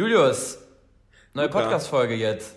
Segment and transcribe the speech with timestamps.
[0.00, 0.56] Julius,
[1.34, 2.56] neue Podcast-Folge jetzt.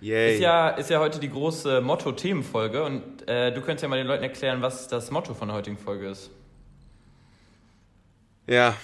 [0.00, 0.34] Yay.
[0.34, 4.06] Ist ja, ist ja heute die große Motto-Themenfolge und äh, du könntest ja mal den
[4.06, 6.30] Leuten erklären, was das Motto von der heutigen Folge ist.
[8.46, 8.76] Ja,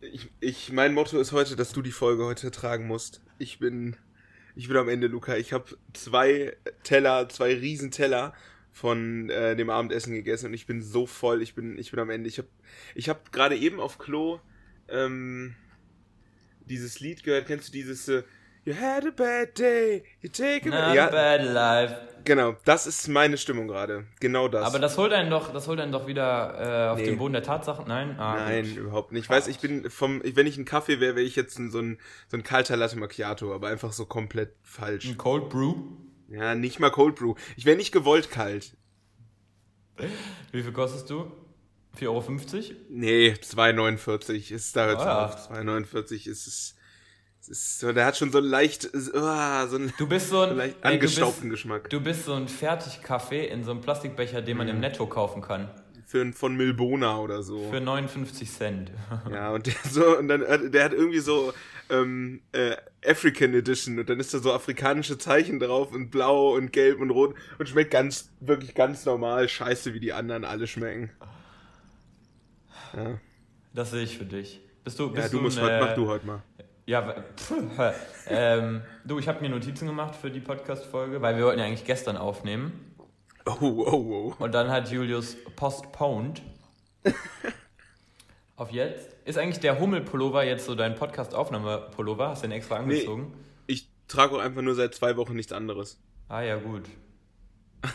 [0.00, 3.22] ich, ich, mein Motto ist heute, dass du die Folge heute tragen musst.
[3.38, 3.94] Ich bin,
[4.56, 5.36] ich bin am Ende, Luca.
[5.36, 8.34] Ich habe zwei Teller, zwei Riesenteller
[8.72, 11.40] von äh, dem Abendessen gegessen und ich bin so voll.
[11.40, 12.28] Ich bin, ich bin am Ende.
[12.28, 12.48] Ich habe,
[12.96, 14.40] ich habe gerade eben auf Klo
[14.88, 15.54] ähm,
[16.66, 17.46] dieses Lied gehört.
[17.46, 18.08] Kennst du dieses?
[18.08, 18.22] Äh,
[18.64, 21.96] You had a bad day, you take a Not ja, bad life.
[22.24, 24.06] Genau, das ist meine Stimmung gerade.
[24.18, 24.66] Genau das.
[24.66, 27.04] Aber das holt einen doch, das holt einen doch wieder äh, auf Nee.
[27.04, 27.86] den Boden der Tatsachen.
[27.86, 28.18] Nein?
[28.18, 28.76] Ah, Nein, gut.
[28.78, 29.22] überhaupt nicht.
[29.26, 31.78] Ich weiß, ich bin vom, wenn ich ein Kaffee wäre, wäre ich jetzt ein, so,
[31.78, 35.06] ein, so ein kalter Latte Macchiato, aber einfach so komplett falsch.
[35.06, 35.74] Ein Cold Brew.
[36.28, 37.36] Ja, nicht mal Cold Brew.
[37.56, 38.76] Ich wäre nicht gewollt kalt.
[40.50, 41.30] Wie viel kostest du?
[41.96, 42.62] 4,50 Euro?
[42.90, 45.24] Nee, 2,49 ist da jetzt Ah, ja.
[45.26, 45.50] auf.
[45.50, 46.76] 2,49 ist es.
[47.48, 48.98] ist so, der hat schon so leicht, uh,
[49.68, 51.90] so einen Du bist so ein, leicht ey, du angestaubten bist, Geschmack.
[51.90, 54.58] du bist so ein Fertigkaffee in so einem Plastikbecher, den Mhm.
[54.58, 55.70] man im Netto kaufen kann.
[56.08, 57.68] Für von Milbona oder so.
[57.70, 58.92] Für 59 Cent.
[59.30, 61.52] Ja, und der so, und dann, hat- der hat irgendwie so
[61.90, 66.72] ähm, äh, African Edition und dann ist da so afrikanische Zeichen drauf und blau und
[66.72, 71.10] gelb und rot und schmeckt ganz, wirklich ganz normal, scheiße, wie die anderen alle schmecken.
[72.94, 73.18] Ja,
[73.74, 74.60] Das sehe ich für dich.
[74.84, 76.42] Bist du, ja bist du musst ein, heute, mach du heute mal.
[76.86, 77.52] Ja, pff,
[78.28, 81.84] ähm, du, ich habe mir Notizen gemacht für die Podcast-Folge, weil wir wollten ja eigentlich
[81.84, 82.94] gestern aufnehmen.
[83.44, 84.42] Oh, oh, oh.
[84.42, 86.42] Und dann hat Julius postponed.
[88.56, 89.14] Auf jetzt.
[89.24, 92.28] Ist eigentlich der Hummel-Pullover jetzt so dein Podcast-Aufnahme-Pullover?
[92.28, 92.94] Hast du den extra Nee.
[92.94, 93.34] angezogen?
[93.66, 96.00] Ich trage auch einfach nur seit zwei Wochen nichts anderes.
[96.28, 96.84] Ah ja, gut.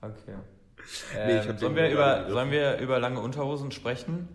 [0.00, 0.34] Okay.
[1.14, 4.28] Nee, Ähm, ich den sollen, wir über, sollen wir über lange Unterhosen sprechen?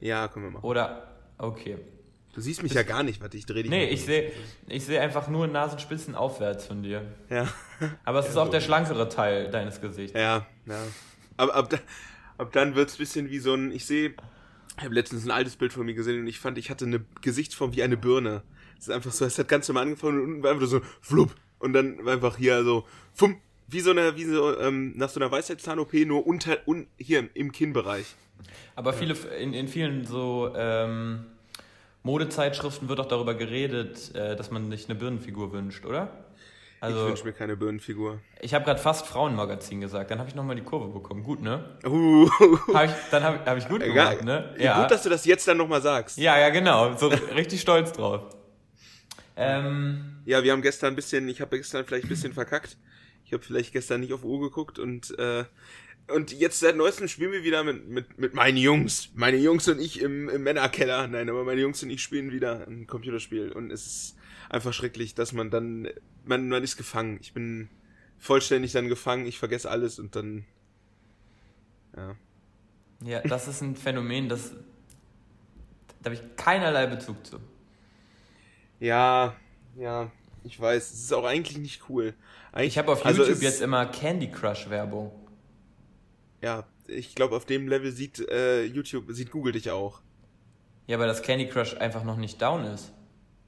[0.00, 0.64] Ja, können wir machen.
[0.64, 1.06] Oder.
[1.38, 1.78] Okay.
[2.32, 4.30] Du siehst mich ja gar nicht, warte, ich dreh dich Nee, ich sehe
[4.68, 7.02] ich seh einfach nur Nasenspitzen aufwärts von dir.
[7.28, 7.48] Ja,
[8.04, 10.12] Aber es ist auch der schlankere Teil deines Gesichts.
[10.16, 10.82] ja, ja.
[11.36, 11.74] Aber ab,
[12.38, 14.14] ab dann wird's bisschen wie so ein, ich sehe,
[14.78, 17.04] ich habe letztens ein altes Bild von mir gesehen und ich fand, ich hatte eine
[17.20, 18.42] Gesichtsform wie eine Birne.
[18.78, 21.34] Es ist einfach so, es hat ganz normal angefangen und unten war einfach so flupp
[21.58, 25.20] und dann war einfach hier so fumm, wie so eine, wie so ähm, nach so
[25.20, 28.06] einer Weisheitszahn-OP nur unter, un, hier im Kinnbereich.
[28.74, 31.26] Aber viele, in, in vielen so ähm,
[32.02, 36.08] Modezeitschriften wird auch darüber geredet, äh, dass man sich eine Birnenfigur wünscht, oder?
[36.78, 38.20] ich Also, wünsche mir keine Birnenfigur.
[38.40, 41.22] ich habe gerade fast Frauenmagazin gesagt, dann habe ich nochmal die Kurve bekommen.
[41.22, 41.76] Gut, ne?
[41.84, 42.28] Uh,
[42.72, 44.54] Hab ich, dann habe hab ich gut gemacht, ne?
[44.58, 44.80] Ja.
[44.80, 46.16] Gut, dass du das jetzt dann nochmal sagst.
[46.16, 46.96] ja, ja, genau.
[46.96, 48.34] So richtig stolz drauf.
[49.36, 52.76] Ähm, Ja, wir haben gestern ein bisschen, ich habe gestern vielleicht ein bisschen verkackt.
[53.30, 55.44] Ich habe vielleicht gestern nicht auf Uhr geguckt und äh,
[56.08, 59.10] und jetzt seit neuestem spielen wir wieder mit, mit, mit meinen Jungs.
[59.14, 61.06] Meine Jungs und ich im, im Männerkeller.
[61.06, 63.52] Nein, aber meine Jungs und ich spielen wieder ein Computerspiel.
[63.52, 64.16] Und es ist
[64.48, 65.88] einfach schrecklich, dass man dann,
[66.24, 67.20] man, man ist gefangen.
[67.22, 67.68] Ich bin
[68.18, 70.44] vollständig dann gefangen, ich vergesse alles und dann,
[71.96, 72.16] ja.
[73.04, 74.56] ja, das ist ein Phänomen, das
[76.02, 77.38] da habe ich keinerlei Bezug zu.
[78.80, 79.36] Ja,
[79.76, 80.10] ja,
[80.44, 80.92] ich weiß.
[80.92, 82.14] Es ist auch eigentlich nicht cool.
[82.52, 85.12] Eigentlich, Ich habe auf also YouTube es- jetzt immer Candy Crush Werbung.
[86.42, 90.00] Ja, ich glaube, auf dem Level sieht äh, YouTube, sieht Google dich auch.
[90.86, 92.92] Ja, weil das Candy Crush einfach noch nicht down ist.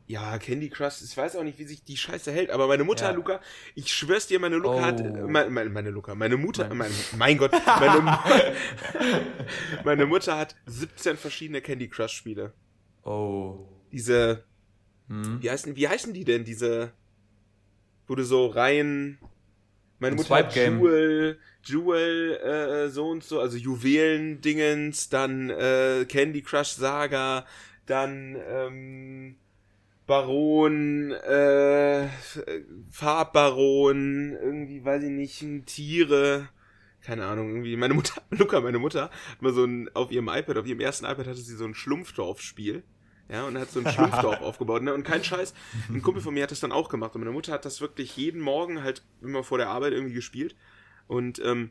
[0.06, 3.06] Ja, Candy Crush, ich weiß auch nicht, wie sich die Scheiße hält, aber meine Mutter,
[3.06, 3.10] Ja.
[3.12, 3.40] Luca,
[3.74, 4.80] ich schwör's dir, meine Luca Oh.
[4.82, 8.18] hat, äh, meine, meine, meine Luca, meine Mutter, Mein- mein, mein Gott, meine,
[9.84, 12.52] meine Mutter hat 17 verschiedene Candy Crush Spiele.
[13.04, 13.66] Oh.
[13.90, 14.44] Diese,
[15.08, 15.42] Hm.
[15.42, 16.92] wie heißen, wie heißen die denn, diese,
[18.06, 19.18] wo du so rein,
[19.98, 20.78] meine Ein Mutter hat Swipe-Game.
[20.78, 27.46] Jewel, Jewel, äh, so und so, also Juwelen-Dingens, dann, äh, Candy Crush Saga,
[27.86, 29.36] dann, ähm,
[30.06, 32.08] Baron, äh,
[32.90, 36.48] Farbbaron, irgendwie, weiß ich nicht, Tiere,
[37.00, 40.58] keine Ahnung, irgendwie, meine Mutter, Luca, meine Mutter, hat mal so ein, auf ihrem iPad,
[40.58, 42.82] auf ihrem ersten iPad hatte sie so ein Schlumpfdorf-Spiel.
[43.32, 44.92] Ja, und hat so ein Schlumpfdorf aufgebaut, ne?
[44.92, 45.54] Und kein Scheiß.
[45.88, 47.14] Ein Kumpel von mir hat das dann auch gemacht.
[47.14, 50.54] Und meine Mutter hat das wirklich jeden Morgen halt immer vor der Arbeit irgendwie gespielt.
[51.06, 51.70] Und ähm,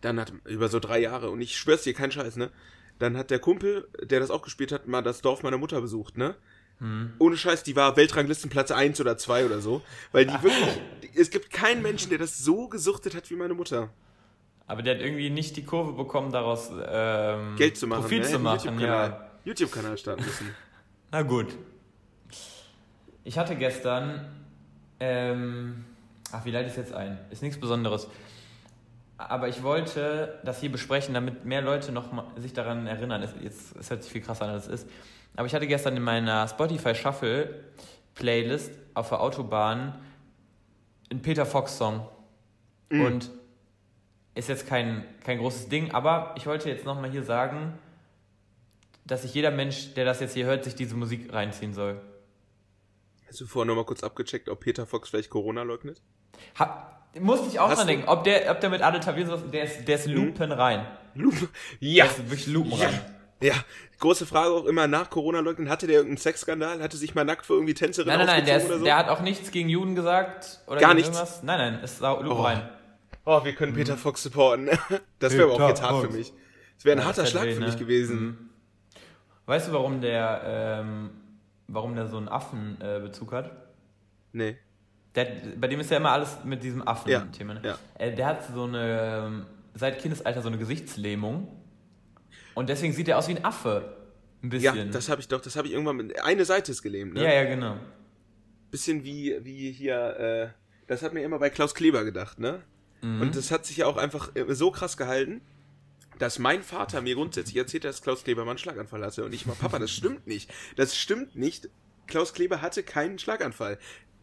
[0.00, 2.50] dann hat über so drei Jahre, und ich schwör's dir, kein Scheiß, ne?
[2.98, 6.16] Dann hat der Kumpel, der das auch gespielt hat, mal das Dorf meiner Mutter besucht,
[6.16, 6.36] ne?
[6.78, 7.12] Hm.
[7.18, 9.82] Ohne Scheiß, die war Weltranglistenplatz 1 oder 2 oder so.
[10.10, 10.80] Weil die wirklich,
[11.14, 13.90] es gibt keinen Menschen, der das so gesuchtet hat wie meine Mutter.
[14.66, 18.02] Aber der hat irgendwie nicht die Kurve bekommen, daraus ähm, Geld zu machen.
[18.02, 18.28] Profit ne?
[18.28, 19.31] zu machen, ja.
[19.44, 20.54] YouTube-Kanal starten müssen.
[21.10, 21.48] Na gut.
[23.24, 24.26] Ich hatte gestern,
[25.00, 25.84] ähm,
[26.32, 27.18] ach, wie leite ich es jetzt ein?
[27.30, 28.08] Ist nichts Besonderes.
[29.18, 33.22] aber ich wollte das hier besprechen, damit mehr Leute noch mal sich daran erinnern.
[33.22, 34.88] Es, jetzt, es hört sich viel krasser an, als es ist.
[35.36, 37.62] Aber ich hatte gestern in meiner Spotify Shuffle
[38.14, 39.94] Playlist auf der Autobahn
[41.10, 42.06] einen Peter Fox Song.
[42.90, 43.00] Mhm.
[43.04, 43.30] Und
[44.34, 47.78] ist jetzt kein, kein großes Ding, aber ich wollte jetzt nochmal hier sagen,
[49.04, 52.00] dass sich jeder Mensch, der das jetzt hier hört, sich diese Musik reinziehen soll.
[53.28, 56.02] Hast du vorher nochmal kurz abgecheckt, ob Peter Fox vielleicht Corona leugnet?
[56.58, 59.40] Ha, musste ich auch Hast dran denken, ob der, ob der mit Adel Tawil sowas,
[59.52, 60.86] der ist, der ist Lupen rein.
[61.14, 61.48] Lupe.
[61.80, 62.04] Ja.
[62.04, 62.86] Der ist wirklich Lupen Ja.
[62.86, 63.00] rein.
[63.40, 63.54] Ja,
[63.98, 65.68] große Frage auch immer nach Corona leugnen.
[65.68, 66.80] Hatte der irgendeinen Sexskandal?
[66.80, 68.84] Hatte sich mal nackt für irgendwie Tänzerin Nein, nein, nein, der, ist, so?
[68.84, 71.08] der hat auch nichts gegen Juden gesagt oder Gar nichts?
[71.08, 71.42] irgendwas.
[71.42, 72.42] Nein, nein, ist Lupen Oh.
[72.42, 72.68] rein.
[73.24, 74.70] oh, wir können Peter Fox supporten.
[75.18, 76.32] Das wäre aber auch jetzt hart für mich.
[76.76, 77.66] Das wäre ein Ja, harter Schlag weh, für ne?
[77.66, 78.20] mich gewesen.
[78.20, 78.50] Mhm.
[79.46, 81.10] Weißt du, warum der, ähm,
[81.68, 83.50] warum der so einen Affenbezug äh, hat?
[84.32, 84.56] Nee.
[85.14, 85.26] Der,
[85.58, 87.54] bei dem ist ja immer alles mit diesem Affen-Thema.
[87.54, 87.60] Ne?
[87.64, 87.78] ja.
[87.98, 91.48] Äh, der hat so eine, ähm, seit Kindesalter so eine Gesichtslähmung.
[92.54, 93.96] Und deswegen sieht er aus wie ein Affe.
[94.42, 94.90] Ein Ja, bisschen.
[94.90, 96.22] das habe ich doch, das habe ich irgendwann mit.
[96.24, 97.22] Eine Seite ist gelähmt, ne?
[97.24, 97.76] ja, ja, genau.
[98.70, 100.48] Bisschen wie, wie hier, äh,
[100.86, 102.62] das hat mir immer bei Klaus Kleber gedacht, ne?
[103.02, 103.20] Mhm.
[103.20, 105.42] Und das hat sich ja auch einfach äh, so krass gehalten,
[106.22, 109.24] dass mein Vater mir grundsätzlich erzählt, dass Klaus Kleber mal einen Schlaganfall hatte.
[109.24, 110.48] Und ich mal, Papa, das stimmt nicht.
[110.76, 111.68] Das stimmt nicht.
[112.06, 113.76] Klaus Kleber hatte keinen Schlaganfall.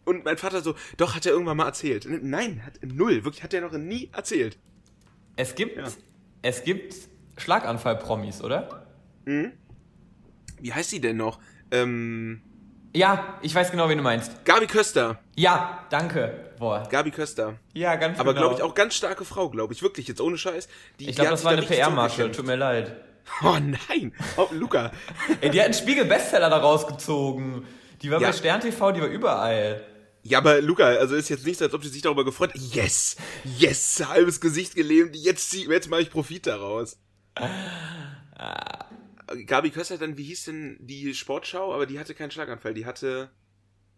[0.06, 2.08] Und mein Vater so, doch, hat er irgendwann mal erzählt.
[2.10, 3.26] Nein, hat null.
[3.26, 4.58] Wirklich, hat er noch nie erzählt.
[5.36, 5.88] Es gibt, Ja.
[6.42, 6.96] es gibt
[7.38, 8.88] Schlaganfall-Promis, oder?
[9.26, 11.40] Wie heißt sie denn noch?
[11.72, 12.42] Ähm,
[12.96, 14.46] Ja, ich weiß genau, wen du meinst.
[14.46, 15.20] Gabi Köster.
[15.36, 16.49] Ja, danke.
[16.60, 16.88] Boah.
[16.90, 17.58] Gabi Köster.
[17.74, 18.48] Ja, ganz Aber genau.
[18.50, 19.82] glaube ich auch ganz starke Frau, glaube ich.
[19.82, 20.68] Wirklich, jetzt ohne Scheiß.
[21.00, 22.32] Die, Ich glaube, das war eine PR-Masche.
[22.32, 22.96] Tut mir leid.
[23.44, 24.12] Oh nein.
[24.38, 24.92] Oh, Luca.
[25.42, 27.64] Ey, die hat einen Spiegel-Bestseller da rausgezogen.
[28.02, 28.30] Die war Ja.
[28.30, 29.86] bei Stern TV, die war überall.
[30.24, 32.60] Ja, aber Luca, also ist jetzt nicht so, als ob sie sich darüber gefreut hat.
[32.74, 36.98] Yes, yes, halbes Gesicht gelähmt, jetzt, jetzt mache ich Profit daraus.
[39.46, 41.74] Gabi Köster dann, wie hieß denn die Sportschau?
[41.74, 43.30] Aber die hatte keinen Schlaganfall, die hatte,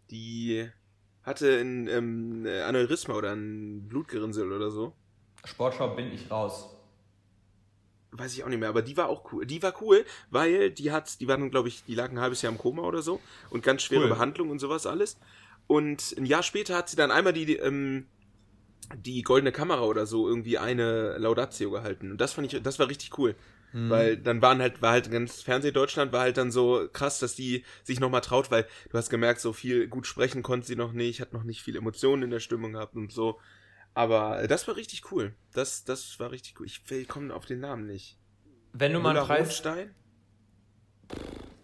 [0.09, 0.69] die
[1.23, 4.93] hatte ein ähm, Aneurysma oder ein Blutgerinnsel oder so.
[5.45, 6.75] Sportschau bin ich raus.
[8.11, 9.45] Weiß ich auch nicht mehr, aber die war auch cool.
[9.45, 12.51] Die war cool, weil die hat, die waren, glaube ich, die lagen ein halbes Jahr
[12.51, 14.09] im Koma oder so und ganz schwere Cool.
[14.09, 15.17] Behandlung und sowas alles.
[15.67, 18.07] Und ein Jahr später hat sie dann einmal die, ähm,
[18.95, 22.11] die goldene Kamera oder so irgendwie eine Laudatio gehalten.
[22.11, 23.35] Und das fand ich, das war richtig cool.
[23.71, 23.89] Hm.
[23.89, 27.63] Weil dann waren halt, war halt ganz Fernsehdeutschland war halt dann so krass, dass die
[27.83, 31.21] sich nochmal traut, weil du hast gemerkt, so viel gut sprechen konnte sie noch nicht,
[31.21, 33.39] hat noch nicht viel Emotionen in der Stimmung gehabt und so.
[33.93, 35.33] Aber das war richtig cool.
[35.53, 36.65] Das, das war richtig cool.
[36.65, 38.17] Ich, ich komme auf den Namen nicht.
[38.73, 39.61] Wenn du mal einen Preis.
[39.63, 39.95] Müller-Hohenstein?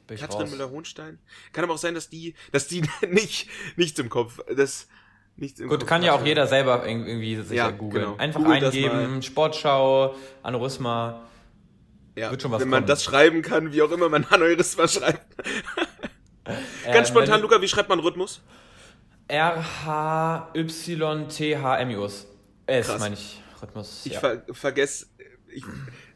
[0.08, 0.52] Bin Katrin raus.
[0.52, 1.20] Müller-Hohenstein?
[1.54, 4.88] Kann aber auch sein, dass die, dass die nicht, nichts im Kopf, das,
[5.36, 8.06] nichts im Gut, Kopf kann ja auch jeder selber irg- irgendwie sich Ja, googeln.
[8.06, 8.18] genau.
[8.18, 9.22] Einfach Googelt das eingeben.
[9.22, 11.24] Sportschau, Aneurysma.
[12.18, 12.88] Ja, wird schon was wenn man kommen.
[12.88, 15.24] das schreiben kann, wie auch immer man Aneurysma schreibt.
[16.86, 18.42] Ganz Ähm, spontan, Luca, wie schreibt man Rhythmus?
[19.28, 20.58] R-H-Y-T-H-M-I-U-S.
[22.66, 23.44] S, meine ich.
[23.62, 24.02] Rhythmus.
[24.06, 24.20] Ich ja.
[24.20, 25.06] ver vergesse,
[25.54, 25.64] ich,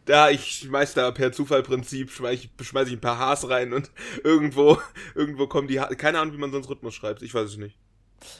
[0.06, 3.92] da ich schmeiß da per Zufallprinzip, schmeiß ich, schmeiß ich ein paar Hs rein und
[4.24, 4.80] irgendwo,
[5.14, 7.78] irgendwo kommen die, H keine Ahnung, wie man sonst Rhythmus schreibt, ich weiß es nicht.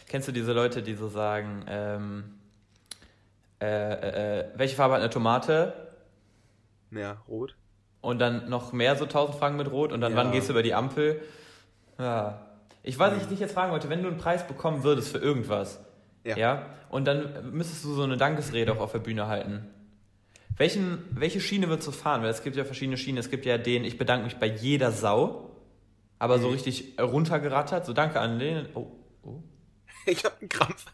[0.08, 2.40] Kennst du diese Leute, die so sagen, ähm,
[3.62, 5.91] äh, äh, äh, welche Farbe hat eine Tomate?
[6.92, 7.56] Ja, rot.
[8.02, 10.18] Und dann noch mehr so tausend Fragen mit Rot und dann Ja.
[10.18, 11.22] wann gehst du über die Ampel?
[12.00, 12.48] Ja.
[12.84, 15.20] Ich weiß, was ich dich jetzt fragen wollte, wenn du einen Preis bekommen würdest für
[15.20, 15.80] irgendwas,
[16.24, 16.36] Ja.
[16.36, 19.68] ja, und dann müsstest du so eine Dankesrede auch auf der Bühne halten.
[20.58, 22.24] Welchen, welche Schiene würdest du fahren?
[22.24, 23.18] Weil es gibt ja verschiedene Schienen.
[23.20, 25.52] Es gibt ja den, ich bedanke mich bei jeder Sau,
[26.20, 26.54] aber so Mhm.
[26.54, 27.86] richtig runtergerattert.
[27.86, 28.68] So danke an den.
[28.76, 28.88] Oh,
[29.24, 29.42] oh.
[30.08, 30.86] Ich hab einen Krampf.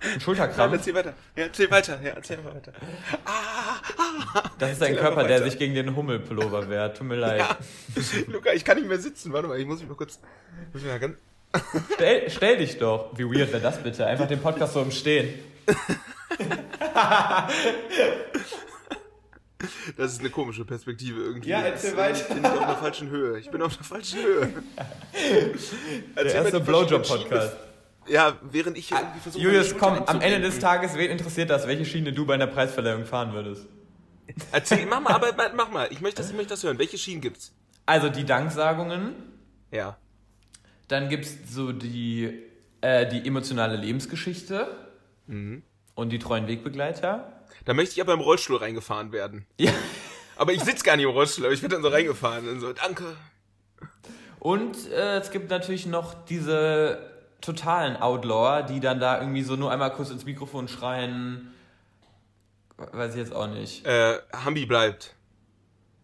[0.00, 0.72] Ein Nein, Schulterkrampf.
[0.74, 1.14] erzähl weiter.
[1.36, 2.00] Ja, erzähl weiter.
[2.02, 2.72] Ja, erzähl weiter.
[4.58, 6.96] Das ist dein Körper, der sich gegen den Hummelpullover wehrt.
[6.98, 7.40] Tut mir leid.
[7.40, 7.56] Ja.
[8.28, 9.32] Luca, ich kann nicht mehr sitzen.
[9.32, 10.20] Warte mal, ich muss mich mal kurz.
[10.72, 11.16] Muss mich mal ganz,
[11.94, 13.10] Stell, stell dich doch.
[13.16, 14.06] Wie weird wäre das bitte?
[14.06, 15.34] Einfach den Podcast so im Stehen.
[19.96, 21.50] das ist eine komische Perspektive irgendwie.
[21.50, 22.20] Ja, erzähl Das, weiter.
[22.20, 23.38] Ich bin auf einer falschen Höhe.
[23.38, 24.52] Ich bin auf einer falschen Höhe.
[26.16, 27.56] Der erste Blowjob-Podcast.
[28.10, 29.42] Ja, während ich hier irgendwie versuche.
[29.42, 30.58] Julius, komm, am Ende des.
[30.58, 33.66] Tages, wen interessiert das, welche Schiene du bei einer Preisverleihung fahren würdest?
[34.52, 35.88] Erzähl, mach mal, aber mach mal.
[35.90, 36.78] Ich möchte das, ich möchte das hören.
[36.78, 37.52] Welche Schienen gibt's?
[37.86, 39.14] Also die Danksagungen,
[39.72, 39.96] Ja.
[40.88, 42.42] dann gibt's so die,
[42.80, 44.68] äh, die emotionale Lebensgeschichte
[45.26, 45.62] Mhm.
[45.94, 47.32] und die treuen Wegbegleiter.
[47.64, 49.46] Da möchte ich aber im Rollstuhl reingefahren werden.
[49.58, 49.72] Ja.
[50.36, 52.72] Aber ich sitze gar nicht im Rollstuhl, aber ich werde dann so reingefahren und so,
[52.72, 53.16] danke.
[54.38, 56.98] Und äh, es gibt natürlich noch diese
[57.40, 61.52] totalen Outlawer, die dann da irgendwie so nur einmal kurz ins Mikrofon schreien,
[62.92, 63.84] Weiß ich jetzt auch nicht.
[63.84, 65.14] Äh, Hambi bleibt.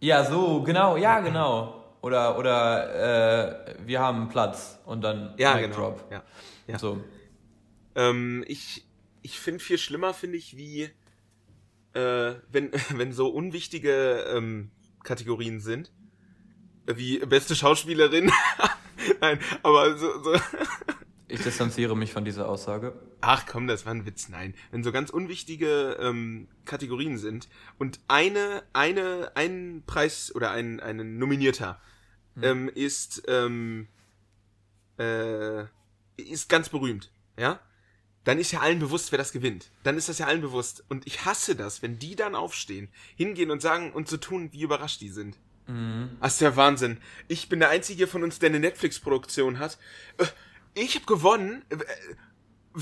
[0.00, 1.84] Ja, so, genau, ja, genau.
[2.02, 5.76] Oder, oder äh, wir haben Platz und dann Ja, Mic genau.
[5.76, 6.04] Drop.
[6.12, 6.22] Ja.
[6.66, 6.78] Ja.
[6.78, 7.02] So.
[7.94, 8.84] Ähm, ich
[9.22, 10.90] ich finde viel schlimmer, finde ich, wie
[11.94, 14.70] äh, wenn, wenn so unwichtige ähm,
[15.02, 15.90] Kategorien sind.
[16.86, 18.30] Äh, Wie beste Schauspielerin.
[19.20, 20.32] Nein, aber so, so.
[21.28, 23.00] Ich distanziere mich von dieser Aussage.
[23.20, 24.28] Ach komm, das war ein Witz.
[24.28, 24.54] Nein.
[24.70, 31.18] Wenn so ganz unwichtige ähm, Kategorien sind und eine, eine, ein Preis oder ein, ein
[31.18, 31.80] Nominierter
[32.40, 33.88] ähm, ist, ähm,
[34.98, 35.64] äh,
[36.16, 37.60] ist ganz berühmt, ja?
[38.24, 39.70] Dann ist ja allen bewusst, wer das gewinnt.
[39.84, 40.84] Dann ist das ja allen bewusst.
[40.88, 44.62] Und ich hasse das, wenn die dann aufstehen, hingehen und sagen und so tun, wie
[44.62, 45.38] überrascht die sind.
[46.20, 46.98] Das ist der Wahnsinn.
[47.28, 49.78] Ich bin der Einzige von uns, der eine Netflix-Produktion hat.
[50.76, 51.62] Äh, Ich habe gewonnen.
[51.70, 51.76] Äh,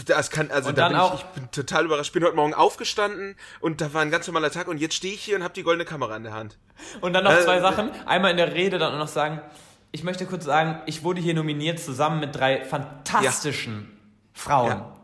[0.06, 2.08] Das kann, also Und da dann bin auch- ich, ich bin total überrascht.
[2.08, 5.14] Ich bin heute Morgen aufgestanden und da war ein ganz normaler Tag und jetzt stehe
[5.14, 6.58] ich hier und habe die goldene Kamera in der Hand.
[7.00, 7.90] Und dann noch Äh, zwei äh, Sachen.
[8.04, 9.40] Einmal in der Rede dann noch sagen,
[9.92, 13.88] ich möchte kurz sagen, ich wurde hier nominiert zusammen mit drei fantastischen
[14.32, 14.68] Frauen.
[14.70, 14.96] Ja.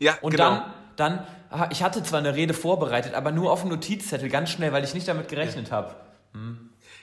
[0.00, 0.64] Ja, Und genau.
[0.96, 4.72] dann, dann, ich hatte zwar eine Rede vorbereitet, aber nur auf dem Notizzettel, ganz schnell,
[4.72, 5.94] weil ich nicht damit gerechnet habe.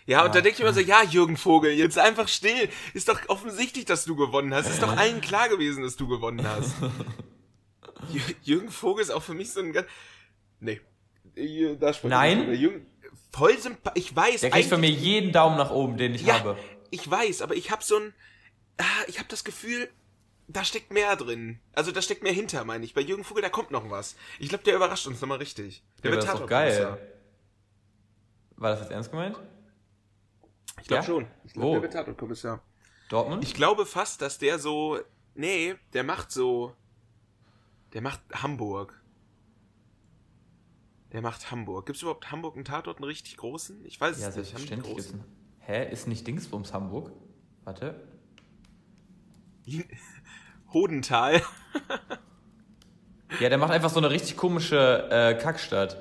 [0.05, 2.69] Ja, und da denke ich immer so, ja, Jürgen Vogel, jetzt einfach still.
[2.93, 4.67] Ist doch offensichtlich, dass du gewonnen hast.
[4.69, 6.73] Ist doch allen klar gewesen, dass du gewonnen hast.
[8.11, 9.87] Jür- Jürgen Vogel ist auch für mich so ein ganz...
[10.59, 10.81] Nee.
[11.79, 12.53] Da Nein?
[12.53, 12.85] Jürgen,
[13.31, 14.03] voll sympathisch.
[14.03, 16.57] Ich weiß, Der kriegt von mir jeden Daumen nach oben, den ich Ja, habe.
[16.91, 18.13] ich weiß, aber ich habe so ein...
[18.77, 19.87] Ah, ich habe das Gefühl,
[20.49, 21.59] da steckt mehr drin.
[21.73, 22.93] Also da steckt mehr hinter, meine ich.
[22.93, 24.15] Bei Jürgen Vogel, da kommt noch was.
[24.39, 25.81] Ich glaube, der überrascht uns nochmal richtig.
[26.03, 26.97] Der Ja, wird das ist doch Tatortkommissar.
[26.97, 27.13] geil.
[28.57, 29.37] War das jetzt ernst gemeint?
[30.81, 31.03] Ich glaube Ja?
[31.03, 31.27] schon.
[31.45, 31.59] Ich Wo?
[31.59, 32.61] glaube, der wird Tatortkommissar.
[33.09, 33.43] Dortmund?
[33.43, 34.99] Ich glaube fast, dass der so.
[35.35, 36.73] Nee, der macht so.
[37.93, 38.99] Der macht Hamburg.
[41.11, 41.85] Der macht Hamburg.
[41.85, 43.85] Gibt es überhaupt Hamburg einen Tatort, einen richtig großen?
[43.85, 44.55] Ich weiß ja, es nicht.
[44.55, 45.13] Einen selbstverständlich.
[45.59, 45.91] Hä?
[45.91, 47.11] Ist nicht Dingsbums Hamburg?
[47.63, 48.01] Warte.
[50.73, 51.41] Hodental.
[53.39, 55.97] Ja, der macht einfach so eine richtig komische äh, Kackstadt.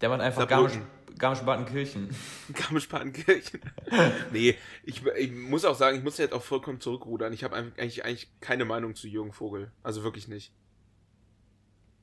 [0.00, 0.86] Der macht einfach Saarbrücken.
[1.18, 2.08] Garmisch-Partenkirchen.
[2.54, 3.60] Garmisch-Partenkirchen.
[4.32, 7.32] nee, ich, ich muss auch sagen, ich muss jetzt auch vollkommen zurückrudern.
[7.32, 9.72] Ich habe eigentlich, eigentlich keine Meinung zu Jürgen Vogel.
[9.82, 10.52] Also wirklich nicht.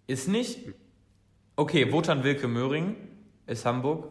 [0.07, 0.59] Ist nicht?
[1.55, 2.95] Okay, Wotan Wilke Möhring
[3.45, 4.09] ist Hamburg.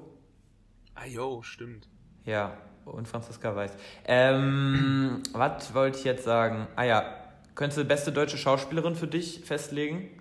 [0.94, 1.88] Ah, jo, stimmt.
[2.24, 3.72] Ja, und Franziska Weiß.
[4.04, 6.66] Ähm, was wollte ich jetzt sagen?
[6.76, 7.16] Ah ja,
[7.54, 10.17] könntest du beste deutsche Schauspielerin für dich festlegen?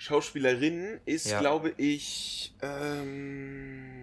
[0.00, 1.40] Schauspielerin ist, Ja.
[1.40, 2.54] glaube ich.
[2.62, 4.02] Ähm,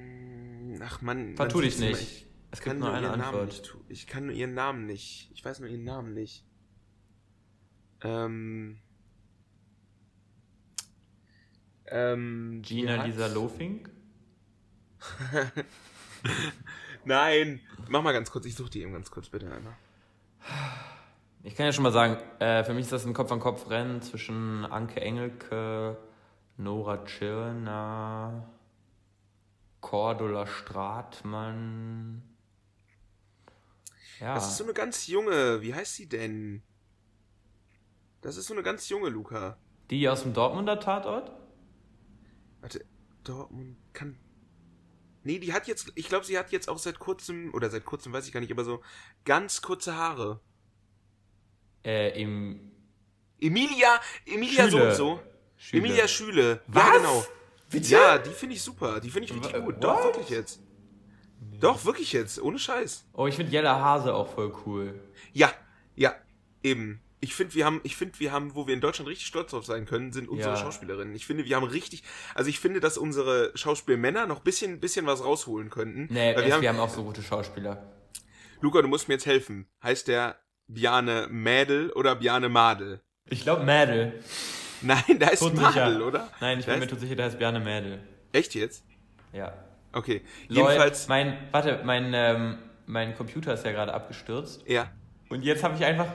[0.80, 1.36] ach man.
[1.36, 2.00] Vertu dich nicht.
[2.00, 3.77] Ich Es kann gibt nur nur eine ihren Namen Antwort.
[3.89, 5.32] Ich kann nur ihren Namen nicht.
[5.34, 6.46] Ich weiß nur ihren Namen nicht.
[8.04, 8.77] Ähm.
[11.88, 12.62] Ähm.
[12.63, 13.89] Gina Lisa Lofink?
[17.06, 18.46] Nein, mach mal ganz kurz.
[18.46, 19.75] Ich suche die eben ganz kurz, bitte einmal.
[21.48, 25.00] Ich kann ja schon mal sagen, äh, für mich ist das ein Kopf-an-Kopf-Rennen zwischen Anke
[25.00, 25.98] Engelke,
[26.58, 28.50] Nora Tschirner,
[29.80, 32.22] Cordula Stratmann.
[34.20, 35.62] Ja, Das ist so eine ganz junge.
[35.62, 36.63] Wie heißt sie denn?
[38.20, 39.58] Das ist so eine ganz junge, Luca.
[39.89, 41.32] die aus dem Dortmunder Tatort?
[42.60, 42.84] Warte,
[43.24, 44.20] Dortmund kann.
[45.24, 48.12] Nee, die hat jetzt, ich glaube, sie hat jetzt auch seit kurzem, oder seit kurzem
[48.12, 48.84] weiß ich gar nicht, aber so
[49.24, 50.42] ganz kurze Haare.
[51.88, 52.60] Äh, im
[53.39, 54.89] Emilia, Emilia so Schüle.
[54.89, 55.20] und so.
[55.56, 55.84] Schüle.
[55.86, 56.62] Emilia Schüle.
[56.67, 56.84] Was?
[56.86, 57.25] Ja, genau.
[57.70, 57.89] Bitte?
[57.94, 59.00] Ja, die finde ich super.
[59.00, 59.75] Die finde ich richtig Wa- gut.
[59.75, 59.84] what?
[59.84, 60.60] Doch, wirklich jetzt.
[61.60, 62.41] Doch, wirklich jetzt.
[62.41, 63.06] Ohne Scheiß.
[63.13, 65.00] Oh, ich finde Jella Hase auch voll cool.
[65.34, 65.51] Ja,
[65.96, 66.13] ja,
[66.63, 67.01] eben.
[67.20, 69.65] Ich finde, wir haben, ich finde, wir haben, wo wir in Deutschland richtig stolz drauf
[69.65, 70.58] sein können, sind unsere Ja.
[70.58, 71.15] Schauspielerinnen.
[71.15, 72.03] Ich finde, wir haben richtig,
[72.36, 76.08] also ich finde, dass unsere Schauspielmänner noch bisschen, bisschen was rausholen könnten.
[76.13, 77.91] Nee, wir, wir haben, haben auch so gute Schauspieler.
[78.62, 79.67] Luca, du musst mir jetzt helfen.
[79.82, 83.00] Heißt der Bjarne Mädel oder Bjarne Madel?
[83.29, 84.21] Ich glaube Mädel.
[84.81, 85.86] Nein, der heißt Todsicher.
[85.86, 86.29] Madel, oder?
[86.39, 88.00] Nein, ich Der bin mir tot sicher, der heißt Bjarne Mädel.
[88.31, 88.83] Echt jetzt?
[89.33, 89.53] Ja.
[89.93, 90.21] Okay.
[90.50, 94.63] Lol, Jedenfalls, mein, warte, mein, ähm, mein Computer ist ja gerade abgestürzt.
[94.67, 94.91] ja.
[95.29, 96.07] Und jetzt habe ich einfach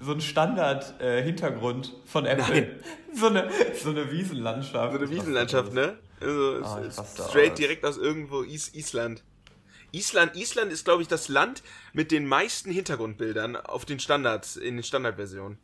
[0.00, 2.76] so einen Standard-Hintergrund von Apple.
[3.14, 4.92] So eine, so eine Wiesenlandschaft.
[4.94, 5.98] So eine Wiesenlandschaft, ne?
[6.18, 7.58] Also, ist raste straight aus.
[7.58, 9.22] direkt aus irgendwo Is Island.
[9.92, 14.76] Island, Island ist, glaube ich, das Land mit den meisten Hintergrundbildern auf den Standards, in
[14.76, 15.58] den Standardversionen.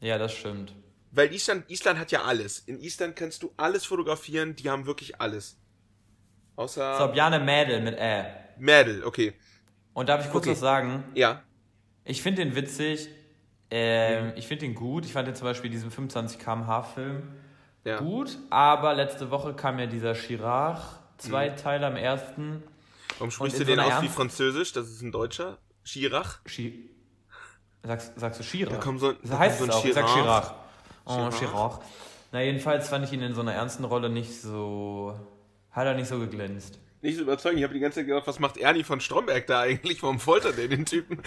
[0.00, 0.74] Ja, das stimmt.
[1.12, 2.58] Weil Island, Island hat ja alles.
[2.58, 5.58] In Island kannst du alles fotografieren, die haben wirklich alles.
[6.56, 8.24] Außer So, Bjarne Mädel mit Ä.
[8.58, 9.34] Mädel, okay.
[9.92, 10.52] Und darf ich kurz Okay.
[10.52, 11.04] was sagen?
[11.14, 11.42] Ja.
[12.04, 13.08] Ich finde den witzig.
[13.70, 15.04] Ähm, ich finde den gut.
[15.04, 17.22] Ich fand den zum Beispiel diesen 25 km/h Film
[17.84, 17.98] ja.
[17.98, 20.80] gut, aber letzte Woche kam ja dieser Chirac,
[21.18, 21.56] zwei mhm.
[21.56, 22.62] Teile am ersten.
[23.22, 24.72] Warum sprichst du den so aus Ernst wie Französisch?
[24.72, 25.58] Das ist ein Deutscher?
[25.84, 26.40] Chirac?
[26.44, 26.90] Chi
[27.84, 28.74] sagst, sagst du Chirac?
[28.74, 29.70] Da kommt so, das heißt so ein.
[29.70, 29.84] Chirac.
[29.84, 30.54] Ich sag Chirac.
[31.04, 31.80] Oh, Chirac.
[32.32, 35.16] Na, jedenfalls fand ich ihn in so einer ernsten Rolle nicht so.
[35.70, 36.80] Hat er nicht so geglänzt.
[37.00, 37.60] Nicht so überzeugend.
[37.60, 40.02] Ich habe die ganze Zeit gedacht, was macht Ernie von Stromberg da eigentlich?
[40.02, 41.22] Warum foltert er den Typen?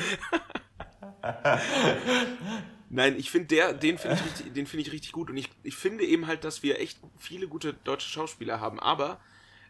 [2.90, 5.30] Nein, ich finde der, den finde ich, richtig, find ich richtig gut.
[5.30, 8.82] Und ich, ich finde eben halt, dass wir echt viele gute deutsche Schauspieler haben.
[8.82, 9.22] Aber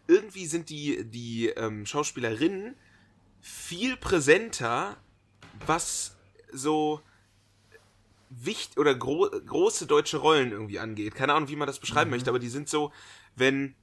[0.07, 2.75] irgendwie sind die, die ähm, Schauspielerinnen
[3.41, 4.97] viel präsenter,
[5.65, 6.15] was
[6.51, 7.01] so
[8.29, 11.15] wichtig oder gro große deutsche Rollen irgendwie angeht.
[11.15, 12.15] Keine Ahnung, wie man das beschreiben mhm.
[12.15, 12.91] möchte, aber die sind so,
[13.35, 13.75] wenn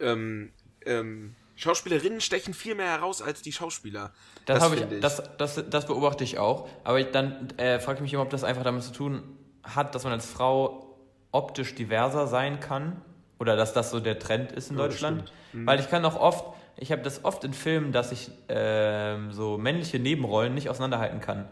[0.00, 0.52] ähm,
[0.84, 4.12] ähm, Schauspielerinnen stechen viel mehr heraus als die Schauspieler.
[4.46, 5.00] Das, das, ich, ich.
[5.00, 6.68] Das, das, das beobachte ich auch.
[6.84, 9.22] Aber ich, dann äh, frage ich mich immer, ob das einfach damit zu tun
[9.62, 10.98] hat, dass man als Frau
[11.32, 13.02] optisch diverser sein kann.
[13.40, 15.32] Oder dass das so der Trend ist in ja, Deutschland.
[15.54, 15.66] Mhm.
[15.66, 19.56] Weil ich kann auch oft, ich habe das oft in Filmen, dass ich äh, so
[19.56, 21.48] männliche Nebenrollen nicht auseinanderhalten kann,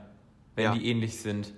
[0.54, 0.74] wenn ja.
[0.74, 1.54] die ähnlich sind.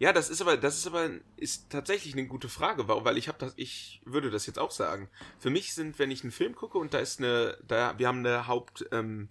[0.00, 3.38] Ja, das ist aber, das ist aber, ist tatsächlich eine gute Frage, weil ich habe
[3.38, 5.08] das, ich würde das jetzt auch sagen.
[5.38, 8.18] Für mich sind, wenn ich einen Film gucke und da ist eine, da, wir haben
[8.18, 9.30] eine Haupt, ähm,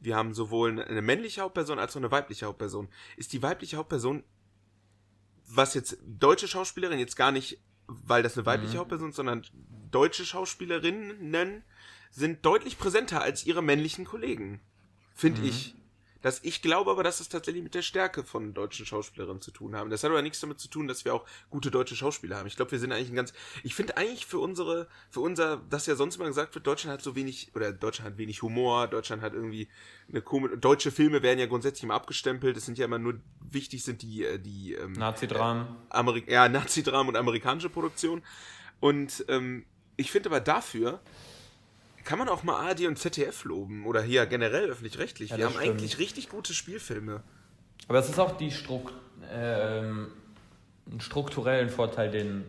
[0.00, 2.88] wir haben sowohl eine männliche Hauptperson als auch eine weibliche Hauptperson.
[3.16, 4.24] Ist die weibliche Hauptperson,
[5.46, 7.60] was jetzt deutsche Schauspielerin jetzt gar nicht,
[8.06, 8.80] weil das eine weibliche mhm.
[8.80, 9.44] Hauptperson ist, sondern
[9.90, 11.64] deutsche Schauspielerinnen
[12.10, 14.60] sind deutlich präsenter als ihre männlichen Kollegen.
[15.14, 15.48] Finde mhm.
[15.48, 15.74] ich.
[16.22, 19.74] Das, ich glaube aber, dass es tatsächlich mit der Stärke von deutschen Schauspielerinnen zu tun
[19.74, 19.90] haben.
[19.90, 22.46] Das hat aber nichts damit zu tun, dass wir auch gute deutsche Schauspieler haben.
[22.46, 25.86] Ich glaube, wir sind eigentlich ein ganz, ich finde eigentlich für unsere, für unser, das
[25.86, 29.22] ja sonst immer gesagt wird, Deutschland hat so wenig, oder Deutschland hat wenig Humor, Deutschland
[29.22, 29.68] hat irgendwie
[30.08, 33.82] eine komische, deutsche Filme werden ja grundsätzlich immer abgestempelt, es sind ja immer nur, wichtig
[33.82, 35.66] sind die, äh, die, ähm, Nazi-Dramen.
[35.66, 38.22] Äh, Ameri ja, Nazi-Dramen und amerikanische Produktion.
[38.80, 39.64] Und, ähm,
[39.96, 41.00] ich finde aber dafür,
[42.04, 45.30] kann man auch mal ARD und ZDF loben oder hier generell öffentlich-rechtlich.
[45.30, 45.66] Ja, Wir haben stimmt.
[45.66, 47.22] eigentlich richtig gute Spielfilme.
[47.88, 48.92] Aber es ist auch die Strukt
[49.32, 50.08] ähm,
[50.98, 52.44] strukturellen Vorteil, den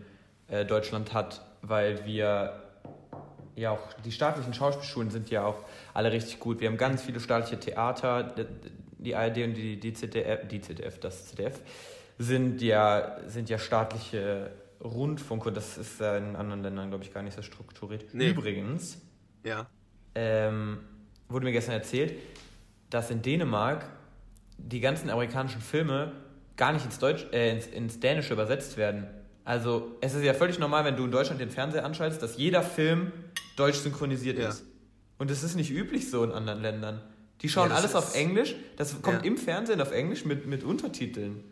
[0.48, 2.64] äh, Deutschland hat, weil wir
[3.56, 6.62] ja auch die staatlichen Schauspielschulen sind ja auch alle richtig gut.
[6.62, 8.34] Wir haben ganz viele staatliche Theater,
[8.98, 11.60] die ARD und die, die ZDF, die ZDF, das ZDF
[12.18, 14.52] sind ja sind ja staatliche
[14.84, 18.14] Rundfunk und das ist in anderen Ländern glaube ich gar nicht so strukturiert.
[18.14, 18.30] Nee.
[18.30, 19.02] Übrigens
[19.44, 19.68] ja.
[20.16, 20.80] Ähm,
[21.30, 22.14] wurde mir gestern erzählt,
[22.90, 23.88] dass in Dänemark
[24.58, 26.12] die ganzen amerikanischen Filme
[26.58, 29.08] gar nicht ins, Deutsch, äh, ins, ins Dänische übersetzt werden.
[29.44, 32.62] Also es ist ja völlig normal, wenn du in Deutschland den Fernseher anschaltest, dass jeder
[32.62, 33.12] Film
[33.56, 34.50] deutsch synchronisiert ja.
[34.50, 34.64] ist.
[35.18, 37.02] Und das ist nicht üblich so in anderen Ländern.
[37.42, 39.28] Die schauen ja, alles auf Englisch, das kommt ja.
[39.28, 41.44] im Fernsehen auf Englisch mit, mit Untertiteln.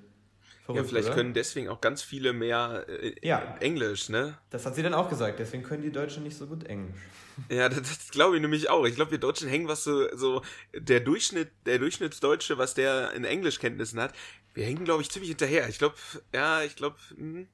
[0.63, 1.15] Verrückt, ja, vielleicht oder?
[1.15, 3.13] können deswegen auch ganz viele mehr äh.
[3.59, 4.37] Englisch, ne?
[4.51, 6.99] Das hat sie dann auch gesagt, deswegen können die Deutschen nicht so gut Englisch.
[7.49, 8.85] Ja, das, das glaube ich nämlich auch.
[8.85, 10.41] Ich glaube, wir Deutschen hängen, was so, so
[10.73, 14.13] der Durchschnitt, der Durchschnittsdeutsche, was der in Englischkenntnissen hat,
[14.53, 15.69] wir hängen, glaube ich, ziemlich hinterher.
[15.69, 15.95] Ich glaube,
[16.33, 17.47] ja, ich glaube, hm,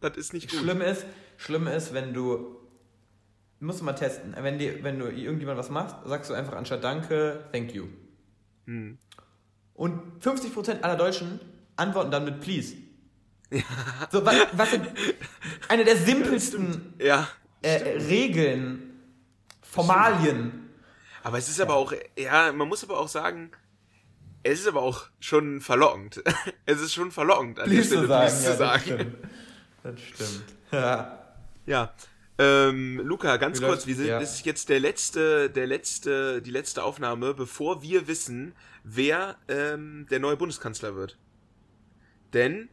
[0.00, 0.60] das ist nicht gut.
[0.60, 1.04] Schlimm ist,
[1.36, 2.56] schlimm ist, wenn du,
[3.60, 6.84] musst du mal testen, wenn, die, wenn du irgendjemand was machst, sagst du einfach anstatt
[6.84, 7.88] Danke, Thank you.
[8.66, 8.98] Hm.
[9.74, 11.40] Und 50% aller Deutschen
[11.76, 12.74] antworten dann mit Please.
[13.50, 13.62] Ja.
[14.12, 14.68] So, was, was
[15.70, 17.26] eine der simpelsten ja,
[17.62, 18.87] äh, Regeln
[19.70, 20.70] Formalien.
[21.22, 21.64] Aber es ist ja.
[21.64, 23.50] aber auch, ja, man muss aber auch sagen,
[24.42, 26.22] es ist aber auch schon verlockend.
[26.66, 29.14] es ist schon verlockend, an der Stelle sagen, zu sagen.
[29.82, 30.18] Das stimmt.
[30.18, 30.44] Das stimmt.
[30.70, 31.18] Ja.
[31.64, 31.94] ja.
[32.36, 34.20] Ähm, Luca, ganz Wie kurz, wir sind, ja.
[34.20, 38.54] das ist jetzt der letzte, der letzte, die letzte Aufnahme, bevor wir wissen,
[38.84, 41.16] wer ähm, der neue Bundeskanzler wird.
[42.34, 42.68] Denn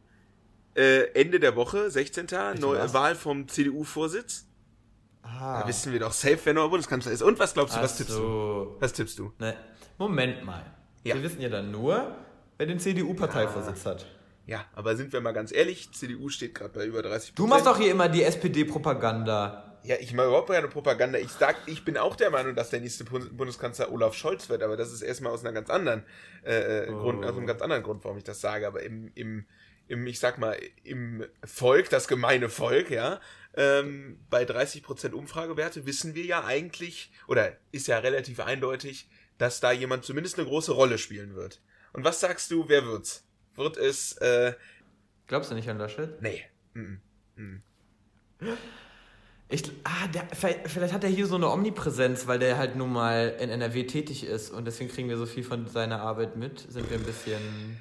[0.76, 2.26] äh, Ende der Woche, 16.
[2.60, 4.45] Neue Wahl vom CDU-Vorsitz.
[5.26, 5.60] Ah.
[5.60, 7.22] Da wissen wir doch safe, wer neuer Bundeskanzler ist.
[7.22, 8.74] Und was glaubst du, was tippst so.
[8.74, 8.76] du?
[8.80, 9.32] Was tippst du?
[9.38, 9.56] Ne.
[9.98, 10.64] Moment mal.
[11.04, 11.14] Ja.
[11.14, 12.16] Wir wissen ja dann nur,
[12.58, 13.90] wer den CDU-Parteivorsitz ah.
[13.90, 14.06] hat.
[14.46, 17.66] Ja, aber sind wir mal ganz ehrlich, CDU steht gerade bei über 30% Du machst
[17.66, 19.78] doch hier immer die SPD-Propaganda.
[19.82, 21.18] Ja, ich mache überhaupt keine Propaganda.
[21.18, 24.76] Ich sag, ich bin auch der Meinung, dass der nächste Bundeskanzler Olaf Scholz wird, aber
[24.76, 26.04] das ist erstmal aus einer ganz anderen
[26.44, 26.98] äh, äh oh.
[26.98, 28.66] Grund, aus einem ganz anderen Grund, warum ich das sage.
[28.66, 29.46] Aber im, im,
[29.88, 33.20] im, ich sag mal, im Volk, das gemeine Volk, ja,
[33.56, 39.72] ähm, bei 30% Umfragewerte wissen wir ja eigentlich, oder ist ja relativ eindeutig, dass da
[39.72, 41.60] jemand zumindest eine große Rolle spielen wird.
[41.92, 43.26] Und was sagst du, wer wird's?
[43.54, 44.54] Wird es, äh,
[45.26, 46.20] Glaubst du nicht an Laschet?
[46.22, 46.44] Nee.
[46.74, 47.00] Mm
[47.36, 47.60] -mm.
[49.48, 52.92] Ich, ah, der, vielleicht, vielleicht, hat er hier so eine Omnipräsenz, weil der halt nun
[52.92, 56.60] mal in NRW tätig ist und deswegen kriegen wir so viel von seiner Arbeit mit.
[56.68, 57.80] Sind wir ein bisschen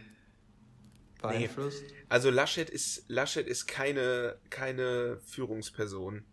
[1.22, 1.84] beeinflusst?
[2.10, 6.24] Also Laschet ist, Laschet ist keine, keine Führungsperson.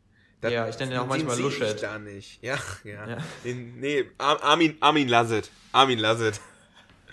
[0.40, 1.82] Das- Ja, ich nenne ihn auch manchmal sehe ich Luschet.
[1.82, 2.42] da nicht.
[2.42, 3.08] Ja, ja.
[3.08, 3.18] Ja.
[3.44, 5.50] Den, nee, Ar- Armin, Armin Lasset.
[5.70, 6.40] Armin Lasset.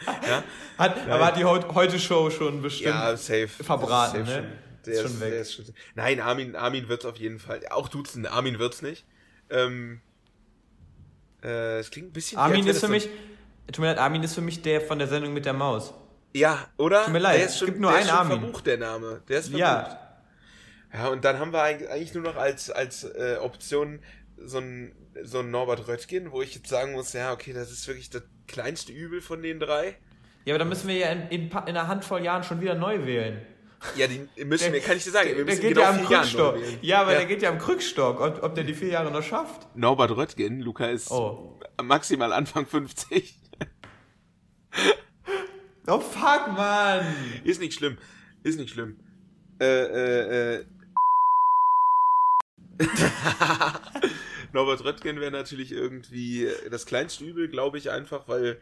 [0.28, 0.44] ja,
[0.78, 2.90] Hat, aber hat die Heut- Heute-Show schon bestimmt.
[2.96, 3.48] ja, safe.
[3.50, 4.52] verbraten, Safe ne?
[4.86, 5.32] Der Ist ist, schon weg.
[5.32, 7.62] Der ist schon, nein, Armin, Armin wird's auf jeden Fall.
[7.70, 9.06] Auch Dutzende, Armin wird's nicht.
[9.50, 10.00] Ähm,
[11.44, 13.10] äh, es klingt ein bisschen Armin ist für mich,
[13.68, 15.94] tut mir leid, Armin ist für mich der von der Sendung mit der Maus.
[16.34, 17.04] Ja, oder?
[17.06, 18.40] Tut mir leid, der ist es schon, gibt nur der einen ist schon Armin.
[18.40, 19.22] verbucht, der Name.
[19.28, 19.60] Der ist verbucht.
[19.62, 20.20] Ja,
[20.94, 24.00] Ja, und dann haben wir eigentlich nur noch als, als äh, Option
[24.38, 27.88] so ein, so ein Norbert Röttgen, wo ich jetzt sagen muss, ja, okay, das ist
[27.88, 29.98] wirklich das kleinste Übel von den drei.
[30.46, 33.06] ja, aber dann müssen wir ja in, in, in einer Handvoll Jahren schon wieder neu
[33.06, 33.42] wählen.
[33.96, 36.06] Ja, die müssen wir, kann ich dir sagen, wir der müssen geht genau ja am
[36.06, 36.56] Krückstock.
[36.56, 36.78] neu wählen.
[36.82, 37.18] Ja, aber Ja.
[37.20, 38.20] der geht ja am Krückstock.
[38.20, 39.68] Ob, ob der die vier Jahre noch schafft?
[39.76, 41.60] Norbert Röttgen, Luca ist Oh.
[41.82, 43.36] maximal Anfang 50.
[45.92, 47.04] Oh fuck, Mann!
[47.44, 47.98] Ist nicht schlimm.
[48.44, 48.98] Ist nicht schlimm.
[49.60, 50.66] Äh, äh, äh.
[54.54, 58.62] Norbert Röttgen wäre natürlich irgendwie das kleinste Übel, glaube ich, einfach, weil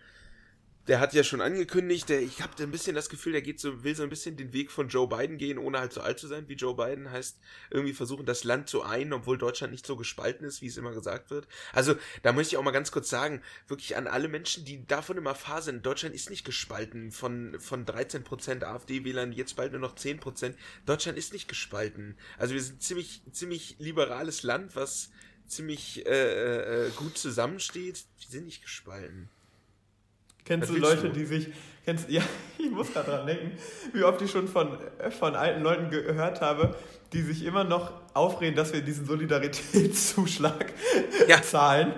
[0.87, 3.83] der hat ja schon angekündigt, der, ich habe ein bisschen das Gefühl, der geht so,
[3.83, 6.27] will so ein bisschen den Weg von Joe Biden gehen, ohne halt so alt zu
[6.27, 7.11] sein wie Joe Biden.
[7.11, 7.37] Heißt,
[7.69, 10.93] irgendwie versuchen, das Land zu einen, obwohl Deutschland nicht so gespalten ist, wie es immer
[10.93, 11.47] gesagt wird.
[11.73, 15.17] Also, da möchte ich auch mal ganz kurz sagen, wirklich an alle Menschen, die davon
[15.17, 19.95] immer fahr sind, Deutschland ist nicht gespalten von, von 13% AfD-Wählern, jetzt bald nur noch
[19.95, 20.53] 10%.
[20.85, 22.17] Deutschland ist nicht gespalten.
[22.37, 25.09] Also wir sind ziemlich, ziemlich liberales Land, was
[25.47, 28.05] ziemlich äh, äh, gut zusammensteht.
[28.19, 29.29] Wir sind nicht gespalten.
[30.47, 31.09] Kennst du Leute, du?
[31.09, 31.47] die sich.
[31.85, 32.21] Kennst, ja,
[32.57, 33.51] ich muss gerade dran denken,
[33.93, 36.75] wie oft ich schon von, äh, von alten Leuten gehört habe,
[37.13, 40.73] die sich immer noch aufreden, dass wir diesen Solidaritätszuschlag
[41.27, 41.41] Ja.
[41.41, 41.93] zahlen.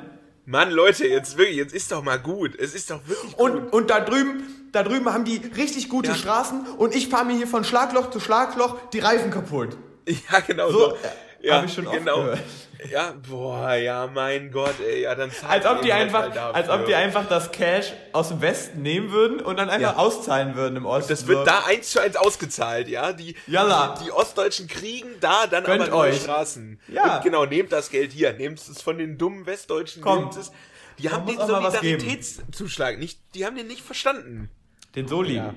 [0.46, 2.56] Mann, Leute, jetzt wirklich, jetzt ist doch mal gut.
[2.60, 3.52] Es ist doch wirklich gut.
[3.52, 6.16] Und, und da drüben, da drüben haben die richtig gute Ja.
[6.16, 9.78] Straßen und ich fahre mir hier von Schlagloch zu Schlagloch die Reifen kaputt.
[10.32, 10.98] Ja, genau So, so.
[11.42, 12.18] Ja, hab ich schon oft genau.
[12.24, 12.40] gehört.
[12.90, 16.56] Ja, boah, ja, mein Gott, ey, ja, dann zahlt Als ob die halt einfach, dafür.
[16.56, 19.98] als ob die einfach das Cash aus dem Westen nehmen würden und dann einfach Ja.
[19.98, 21.10] auszahlen würden im Osten.
[21.10, 21.44] Das wird So.
[21.44, 23.12] da eins zu eins ausgezahlt, ja.
[23.12, 23.96] Die, Jalla.
[24.00, 26.22] die, die Ostdeutschen kriegen da dann Gönnt aber neue euch.
[26.22, 26.80] Straßen.
[26.88, 27.18] Ja.
[27.18, 28.32] Und genau, nehmt das Geld hier.
[28.32, 30.02] Nehmt es von den dummen Westdeutschen.
[30.02, 30.32] Kommt.
[30.32, 30.54] Nehmt es.
[31.00, 31.36] Die haben den.
[31.36, 34.50] Solidaritätszuschlag nicht, die haben den nicht verstanden.
[34.96, 35.36] Den Soli.
[35.36, 35.54] Ja.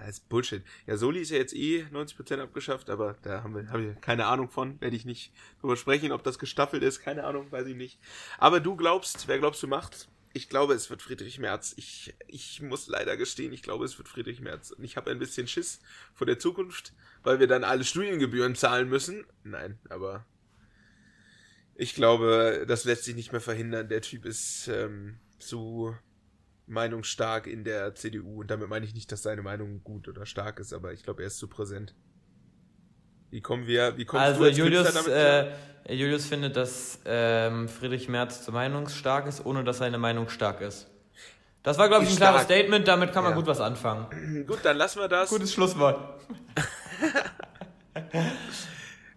[0.00, 0.62] Ja, ist Bullshit.
[0.86, 4.26] Ja, Soli ist ja jetzt eh 90% abgeschafft, aber da haben wir, habe ich keine
[4.26, 4.80] Ahnung von.
[4.80, 7.00] Werde ich nicht drüber sprechen, ob das gestaffelt ist.
[7.00, 7.98] Keine Ahnung, weiß ich nicht.
[8.38, 10.08] Aber du glaubst, wer glaubst du macht?
[10.32, 11.74] Ich glaube, es wird Friedrich Merz.
[11.76, 14.70] Ich, ich muss leider gestehen, ich glaube, es wird Friedrich Merz.
[14.70, 15.80] Und ich habe ein bisschen Schiss
[16.14, 19.26] vor der Zukunft, weil wir dann alle Studiengebühren zahlen müssen.
[19.42, 20.24] Nein, aber
[21.74, 23.88] ich glaube, das lässt sich nicht mehr verhindern.
[23.88, 25.94] Der Typ ist ähm, zu
[26.70, 28.40] meinungsstark in der CDU.
[28.40, 31.22] Und damit meine ich nicht, dass seine Meinung gut oder stark ist, aber ich glaube,
[31.22, 31.94] er ist zu präsent.
[33.30, 35.52] Wie kommen wir, wie kommst Also Julius, damit äh,
[35.94, 40.88] Julius findet, dass ähm, Friedrich Merz zu meinungsstark ist, ohne dass seine Meinung stark ist.
[41.62, 42.30] Das war, glaube ich, ein Stark.
[42.32, 43.36] klares Statement, damit kann man Ja.
[43.36, 44.44] gut was anfangen.
[44.46, 45.28] Gut, dann lassen wir das.
[45.28, 46.20] Gutes Schlusswort.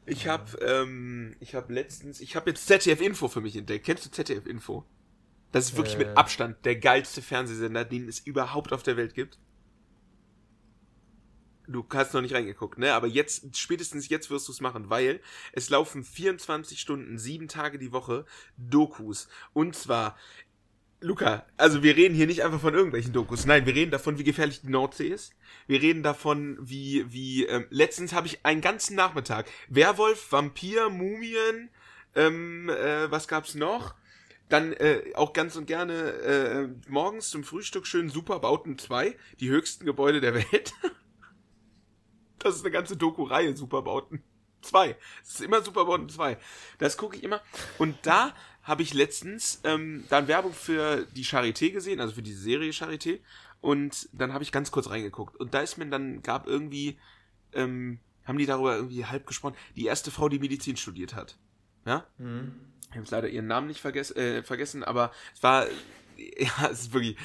[0.06, 3.86] Ich habe ähm, ich habe letztens, ich habe jetzt ZDF Info für mich entdeckt.
[3.86, 4.84] Kennst du ZDF Info?
[5.54, 6.00] Das ist wirklich Äh.
[6.00, 9.40] mit Abstand der geilste Fernsehsender, den es überhaupt auf der Welt gibt.
[11.66, 12.94] Du hast noch nicht reingeguckt, ne?
[12.94, 15.22] Aber jetzt, spätestens jetzt wirst du es machen, weil
[15.54, 18.26] es laufen 24 Stunden, sieben Tage die Woche
[18.58, 19.30] Dokus.
[19.54, 20.18] Und zwar,
[21.00, 23.46] Luca, also wir reden hier nicht einfach von irgendwelchen Dokus.
[23.46, 25.36] Nein, wir reden davon, wie gefährlich die Nordsee ist.
[25.68, 31.70] Wir reden davon, wie, wie, ähm, letztens habe ich einen ganzen Nachmittag Werwolf, Vampir, Mumien,
[32.16, 33.96] ähm, äh, was gab's noch?
[34.54, 39.84] Dann äh, auch ganz und gerne äh, morgens zum Frühstück schön Superbauten 2, die höchsten
[39.84, 40.74] Gebäude der Welt.
[42.38, 44.22] Das ist eine ganze Doku-Reihe, Superbauten
[44.62, 44.98] 2.
[45.24, 46.38] Es ist immer Superbauten 2.
[46.78, 47.42] Das gucke ich immer.
[47.80, 52.42] Und da habe ich letztens ähm, dann Werbung für die Charité gesehen, also für diese
[52.42, 53.22] Serie Charité.
[53.62, 55.38] Und dann habe ich ganz kurz reingeguckt.
[55.38, 57.00] Und da ist mir dann, gab irgendwie,
[57.54, 61.40] ähm, haben die darüber irgendwie halb gesprochen, die erste Frau, die Medizin studiert hat.
[61.86, 62.06] Ja?
[62.18, 62.73] Mhm.
[62.94, 65.68] Ich habe leider ihren Namen nicht vergess äh, vergessen, aber es war,
[66.18, 67.18] ja, es ist wirklich,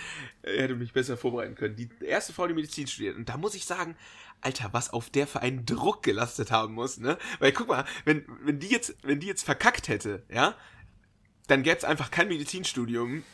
[0.43, 1.77] er hätte mich besser vorbereiten können.
[1.77, 3.17] Die erste Frau, die Medizin studiert.
[3.17, 3.97] Und da muss ich sagen,
[4.41, 7.19] Alter, was auf der für einen Druck gelastet haben muss, ne?
[7.41, 10.55] Weil guck mal, wenn, wenn die jetzt, wenn die jetzt verkackt hätte, ja,
[11.49, 13.25] dann gäbe es einfach kein Medizinstudium.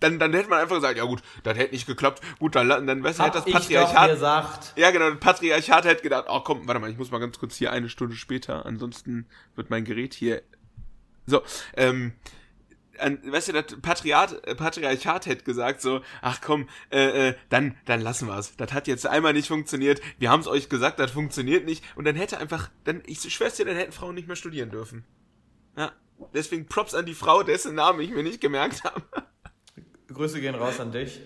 [0.00, 2.22] Dann, dann hätte man einfach gesagt, ja gut, das hätte nicht geklappt.
[2.38, 4.10] Gut, dann, dann besser hätte das ich Patriarchat.
[4.10, 4.72] gesagt.
[4.76, 7.56] Ja, genau, das Patriarchat hätte gedacht, oh komm, warte mal, ich muss mal ganz kurz
[7.56, 9.26] hier eine Stunde später, ansonsten
[9.56, 10.42] wird mein Gerät hier.
[11.26, 11.42] So,
[11.76, 12.12] ähm,
[12.98, 18.00] an, weißt du, das Patriarchat, Patriarchat hätte gesagt so, ach komm, äh, äh, dann, dann
[18.00, 18.56] lassen wir's.
[18.56, 20.00] Das hat jetzt einmal nicht funktioniert.
[20.18, 21.84] Wir haben es euch gesagt, das funktioniert nicht.
[21.96, 25.04] Und dann hätte einfach, dann, ich schwör's dir, dann hätten Frauen nicht mehr studieren dürfen.
[25.76, 25.92] Ja.
[26.34, 29.02] Deswegen Props an die Frau, dessen Namen ich mir nicht gemerkt habe.
[30.08, 31.20] Grüße gehen raus an dich.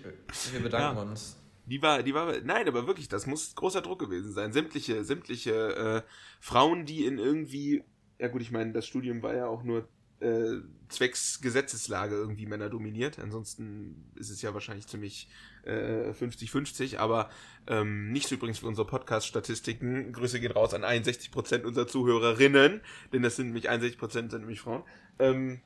[0.52, 1.02] Wir bedanken Ja.
[1.02, 1.36] uns.
[1.66, 4.52] Die war, die war, nein, aber wirklich, das muss großer Druck gewesen sein.
[4.52, 6.02] Sämtliche, sämtliche äh,
[6.38, 7.82] Frauen, die in irgendwie,
[8.18, 9.88] ja gut, ich meine, das Studium war ja auch nur
[10.20, 13.18] äh, zwecks Gesetzeslage irgendwie Männer dominiert.
[13.18, 15.28] Ansonsten ist es ja wahrscheinlich ziemlich
[15.64, 17.30] äh, 50-50, aber
[17.66, 20.12] ähm, nicht so übrigens für unsere Podcast-Statistiken.
[20.12, 22.80] Grüße gehen raus an 61% unserer Zuhörerinnen,
[23.12, 24.84] denn das sind nämlich 61% sind nämlich Frauen.
[25.18, 25.60] Ähm,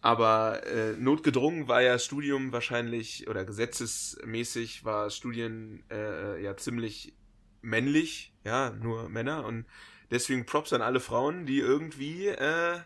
[0.00, 7.14] aber äh, notgedrungen war ja Studium wahrscheinlich, oder gesetzesmäßig war Studien äh, ja ziemlich
[7.62, 9.44] männlich, ja, nur Männer.
[9.44, 9.66] Und
[10.10, 12.80] deswegen Props an alle Frauen, die irgendwie äh,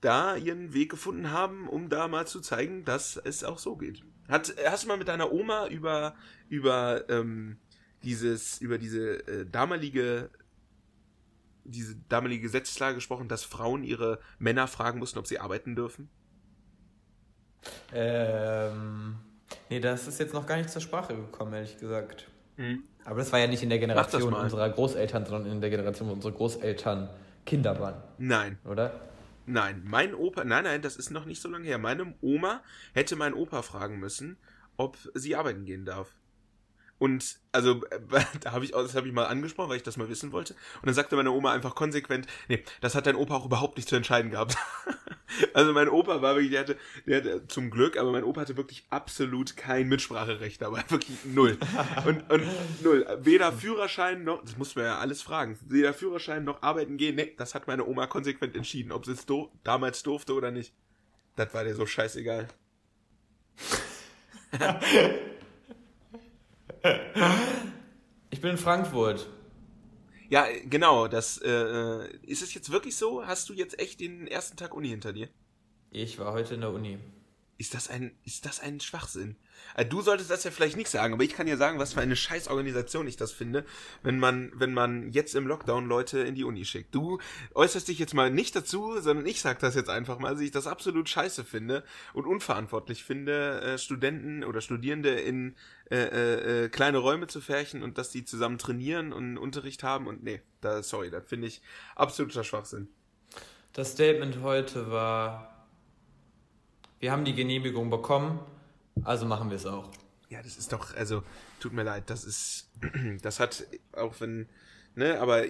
[0.00, 4.02] da ihren Weg gefunden haben, um da mal zu zeigen, dass es auch so geht.
[4.28, 6.14] Hat, hast du mal mit deiner Oma über,
[6.48, 7.58] über ähm,
[8.02, 10.30] dieses, über diese äh, damalige
[11.64, 16.08] diese damalige Gesetzeslage gesprochen, dass Frauen ihre Männer fragen mussten, ob sie arbeiten dürfen?
[17.92, 19.16] Ähm,
[19.68, 22.28] nee, das ist jetzt noch gar nicht zur Sprache gekommen, ehrlich gesagt.
[23.04, 26.12] Aber das war ja nicht in der Generation unserer Großeltern, sondern in der Generation, wo
[26.12, 27.08] unsere Großeltern
[27.46, 29.00] Kinder waren, Nein, oder?
[29.46, 29.82] nein.
[29.84, 31.78] Mein Opa, nein, nein, das ist noch nicht so lange her.
[31.78, 32.62] Meine Oma
[32.94, 34.36] hätte meinen Opa fragen müssen,
[34.76, 36.14] ob sie arbeiten gehen darf.
[36.98, 37.80] Und also
[38.42, 40.52] da habe ich auch- das habe ich mal angesprochen, weil ich das mal wissen wollte.
[40.76, 43.88] Und dann sagte meine Oma einfach konsequent, nee, das hat dein Opa auch überhaupt nicht
[43.88, 44.56] zu entscheiden gehabt.
[45.54, 48.56] also mein Opa war wirklich, der hatte, der hatte zum Glück, aber mein Opa hatte
[48.56, 51.58] wirklich absolut kein Mitspracherecht dabei, wirklich null.
[52.06, 52.42] Und, und
[52.82, 53.06] null.
[53.22, 57.34] Weder Führerschein noch, das muss man ja alles fragen, weder Führerschein noch arbeiten gehen, nee,
[57.36, 60.74] das hat meine Oma konsequent entschieden, ob sie es do damals durfte oder nicht.
[61.36, 62.48] Das war dir so scheißegal.
[68.30, 69.28] Ich bin in Frankfurt.
[70.30, 73.26] Ja, genau, das, äh, ist es jetzt wirklich so?
[73.26, 75.28] Hast du jetzt echt den ersten Tag Uni hinter dir?
[75.90, 76.98] Ich war heute in der Uni.
[77.60, 79.36] Ist das ein, ist das ein Schwachsinn?
[79.74, 82.00] Äh, Du solltest das ja vielleicht nicht sagen, aber ich kann ja sagen, was für
[82.00, 83.66] eine scheiß Organisation ich das finde,
[84.02, 86.94] wenn man, wenn man jetzt im Lockdown Leute in die Uni schickt.
[86.94, 87.18] Du
[87.54, 90.52] äußerst dich jetzt mal nicht dazu, sondern ich sag das jetzt einfach mal, dass ich
[90.52, 95.54] das absolut scheiße finde und unverantwortlich finde, äh, Studenten oder Studierende in
[95.90, 100.06] äh, äh, äh, kleine Räume zu färchen und dass die zusammen trainieren und Unterricht haben
[100.06, 101.60] und nee, da, sorry, das finde ich
[101.94, 102.88] absoluter Schwachsinn.
[103.74, 105.59] Das Statement heute war,
[107.00, 108.38] wir haben die Genehmigung bekommen,
[109.02, 109.90] also machen wir es auch.
[110.28, 111.24] Ja, das ist doch, also,
[111.58, 112.70] tut mir leid, das ist,
[113.22, 114.48] das hat, auch wenn,
[114.94, 115.44] ne, aber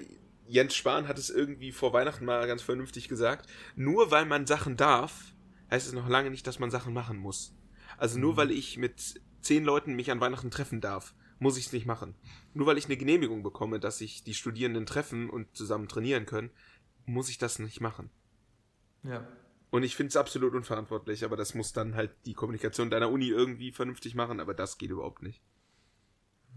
[0.47, 4.77] Jens Spahn hat es irgendwie vor Weihnachten mal ganz vernünftig gesagt, nur weil man Sachen
[4.77, 5.35] darf,
[5.71, 7.55] heißt es noch lange nicht, dass man Sachen machen muss.
[7.99, 11.73] Also nur weil ich mit zehn Leuten mich an Weihnachten treffen darf, muss ich es
[11.73, 12.15] nicht machen.
[12.55, 16.51] Nur weil ich eine Genehmigung bekomme, dass sich die Studierenden treffen und zusammen trainieren können,
[17.07, 18.11] muss ich das nicht machen.
[19.03, 19.27] Ja.
[19.71, 23.29] Und ich finde es absolut unverantwortlich, aber das muss dann halt die Kommunikation deiner Uni
[23.29, 25.41] irgendwie vernünftig machen, aber das geht überhaupt nicht.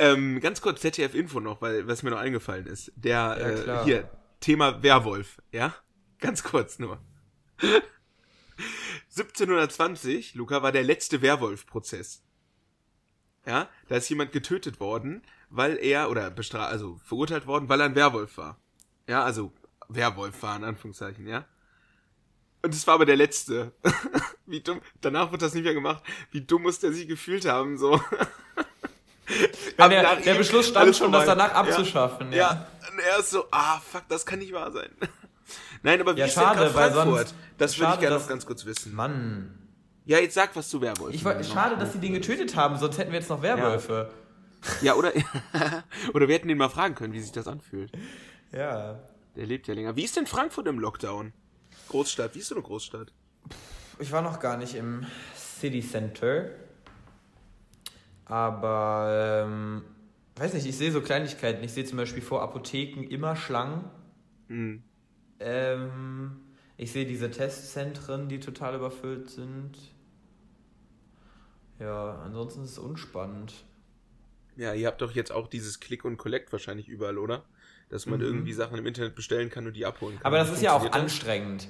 [0.00, 2.92] ähm, ganz kurz ZDF-Info noch, weil was mir noch eingefallen ist.
[2.96, 5.74] Der, Ja, äh, hier, Thema Werwolf, ja?
[6.18, 6.98] Ganz kurz nur.
[9.10, 12.24] 1720, Luca, war der letzte Werwolf-Prozess.
[13.46, 17.86] Ja, da ist jemand getötet worden, weil er, oder bestra also verurteilt worden, weil er
[17.86, 18.60] ein Werwolf war.
[19.08, 19.52] Ja, also
[19.88, 21.44] Werwolf war, in Anführungszeichen, ja.
[22.62, 23.72] Und es war aber der letzte.
[24.46, 24.80] Wie dumm.
[25.00, 26.02] Danach wird das nicht mehr gemacht.
[26.30, 28.00] Wie dumm muss der sich gefühlt haben, so.
[29.78, 31.54] Ja, der, der Beschluss stand schon, das danach Ja.
[31.54, 32.32] abzuschaffen.
[32.32, 32.66] Ja.
[32.90, 34.90] und er ist so, ah, fuck, das kann nicht wahr sein.
[35.82, 38.44] Nein, aber wie Ja, ist schade, denn weil sonst- das würde ich gerne noch ganz
[38.44, 38.94] kurz wissen.
[38.94, 39.58] Mann.
[40.04, 41.14] Ja, jetzt sag was zu Werwolf.
[41.14, 44.10] Ich war, schade, dass sie den getötet haben, sonst hätten wir jetzt noch Werwölfe.
[44.82, 45.12] Ja, oder,
[46.14, 47.90] oder wir hätten ihn mal fragen können, wie sich das anfühlt.
[48.52, 49.00] Ja.
[49.36, 49.96] Der lebt ja länger.
[49.96, 51.32] Wie ist denn Frankfurt im Lockdown?
[51.88, 53.12] Großstadt, wie ist so eine Großstadt?
[53.98, 56.50] Ich war noch gar nicht im City Center.
[58.24, 59.82] Aber, ähm,
[60.36, 61.62] weiß nicht, ich sehe so Kleinigkeiten.
[61.64, 63.84] Ich sehe zum Beispiel vor Apotheken immer Schlangen.
[64.48, 64.82] Hm.
[65.40, 66.40] Ähm,
[66.76, 69.76] ich sehe diese Testzentren, die total überfüllt sind.
[71.78, 73.64] Ja, ansonsten ist es unspannend.
[74.56, 77.44] Ja, ihr habt doch jetzt auch dieses Click und Collect wahrscheinlich überall, oder?
[77.92, 80.24] Dass man irgendwie Sachen im Internet bestellen kann und die abholen kann.
[80.24, 80.94] Aber das Wie ist ja auch das?
[80.94, 81.68] anstrengend.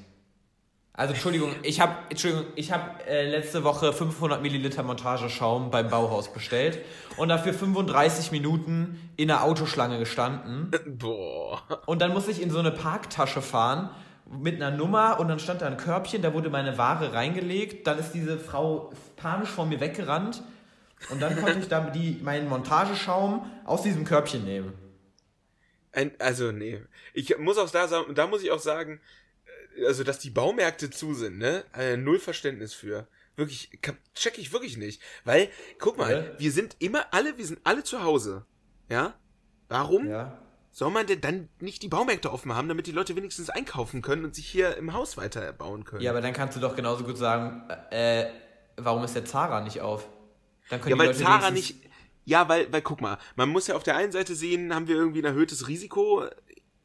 [0.94, 6.32] Also Entschuldigung, ich habe Entschuldigung, ich habe äh, letzte Woche 500 Milliliter Montageschaum beim Bauhaus
[6.32, 6.78] bestellt
[7.16, 11.62] und dafür 35 Minuten in einer Autoschlange gestanden Boah.
[11.86, 13.90] und dann muss ich in so eine Parktasche fahren,
[14.30, 17.98] mit einer Nummer und dann stand da ein Körbchen, da wurde meine Ware reingelegt, dann
[17.98, 20.42] ist diese Frau panisch vor mir weggerannt
[21.10, 24.81] und dann konnte ich da die, meinen Montageschaum aus diesem Körbchen nehmen.
[25.92, 26.82] Ein, also, nee.
[27.14, 29.00] Ich muss auch da sagen, da muss ich auch sagen,
[29.76, 31.64] äh, also, dass die Baumärkte zu sind, ne?
[31.76, 33.06] Äh, null Verständnis für.
[33.36, 33.70] Wirklich,
[34.14, 35.00] check ich wirklich nicht.
[35.24, 36.40] Weil, guck mal, ja.
[36.40, 38.44] wir sind immer alle, wir sind alle zu Hause.
[38.88, 39.14] Ja?
[39.68, 40.08] Warum?
[40.08, 40.38] Ja.
[40.70, 44.24] Soll man denn dann nicht die Baumärkte offen haben, damit die Leute wenigstens einkaufen können
[44.24, 46.02] und sich hier im Haus weiterbauen können?
[46.02, 48.26] Ja, aber dann kannst du doch genauso gut sagen, äh,
[48.76, 50.08] warum ist der Zara nicht auf?
[50.70, 51.76] Dann können ja, weil Leute Zara nicht.
[52.24, 54.96] Ja, weil, weil guck mal, man muss ja auf der einen Seite sehen, haben wir
[54.96, 56.24] irgendwie ein erhöhtes Risiko.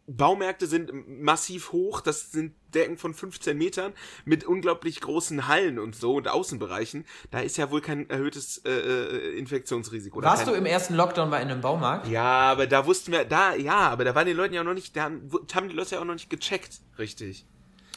[0.09, 3.91] Baumärkte sind massiv hoch, das sind Decken von 15 Metern
[4.23, 7.05] mit unglaublich großen Hallen und so und Außenbereichen.
[7.29, 10.23] Da ist ja wohl kein erhöhtes äh, äh Infektionsrisiko.
[10.23, 12.07] Warst du im ersten Lockdown bei einem Baumarkt?
[12.07, 14.73] Ja, aber da wussten wir, da, ja, aber da waren die Leute ja auch noch
[14.73, 15.11] nicht, da
[15.53, 17.45] haben die Leute ja auch noch nicht gecheckt, richtig.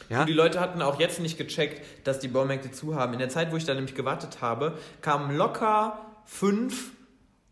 [0.09, 0.21] Ja?
[0.21, 3.13] Und die Leute hatten auch jetzt nicht gecheckt, dass die Baumärkte zu haben.
[3.13, 6.91] In der Zeit, wo ich da nämlich gewartet habe, kamen locker fünf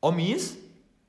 [0.01, 0.55] Omis,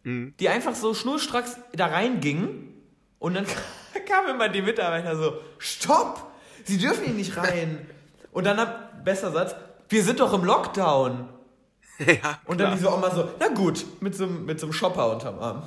[0.02, 0.34] mhm.
[0.38, 2.74] die einfach so schnurstracks da reingingen
[3.18, 3.46] und dann
[4.08, 6.30] kam immer die Mitarbeiter so, stopp,
[6.64, 7.86] sie dürfen hier nicht rein.
[8.32, 8.64] Und dann,
[9.02, 9.56] besser Satz,
[9.88, 11.28] wir sind doch im Lockdown.
[12.06, 15.38] Ja, und dann diese Oma so, na gut, mit so, mit so einem Shopper unterm
[15.38, 15.64] Arm.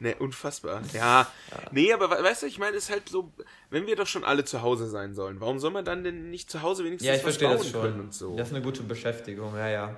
[0.00, 0.82] Ne, unfassbar.
[0.92, 1.28] Ja.
[1.50, 1.58] ja.
[1.70, 3.32] Nee, aber weißt du, ich meine, es ist halt so,
[3.70, 6.50] wenn wir doch schon alle zu Hause sein sollen, warum soll man dann denn nicht
[6.50, 7.80] zu Hause wenigstens ja, ich was bauen das schon.
[7.82, 8.36] können und so?
[8.36, 9.96] Das ist eine gute Beschäftigung, ja, ja.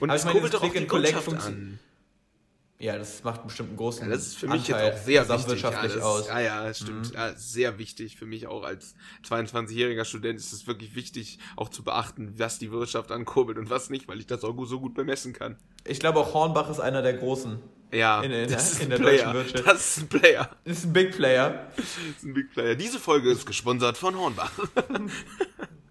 [0.00, 1.78] Und aber es kurbelt doch auch die Wirtschaft an.
[2.78, 5.48] Ja, das macht bestimmt einen großen ja, Das ist für mich Anteil jetzt auch sehr
[5.48, 5.62] wichtig.
[5.62, 6.28] Ja, das, aus.
[6.28, 7.08] ja, ja, das stimmt.
[7.08, 7.14] Mhm.
[7.14, 8.94] Ja, sehr wichtig für mich auch als
[9.26, 13.88] 22-jähriger Student ist es wirklich wichtig, auch zu beachten, was die Wirtschaft ankurbelt und was
[13.88, 15.56] nicht, weil ich das auch so gut bemessen kann.
[15.84, 17.60] Ich glaube auch Hornbach ist einer der großen.
[17.92, 19.32] Ja, in, in, das ist in der Player.
[19.32, 19.66] deutschen Wirtschaft.
[19.66, 20.50] Das ist ein Player.
[20.64, 21.66] Das ist ein Big Player.
[21.76, 22.74] Das ist ein Big Player.
[22.74, 24.52] Diese Folge ist gesponsert von Hornbach.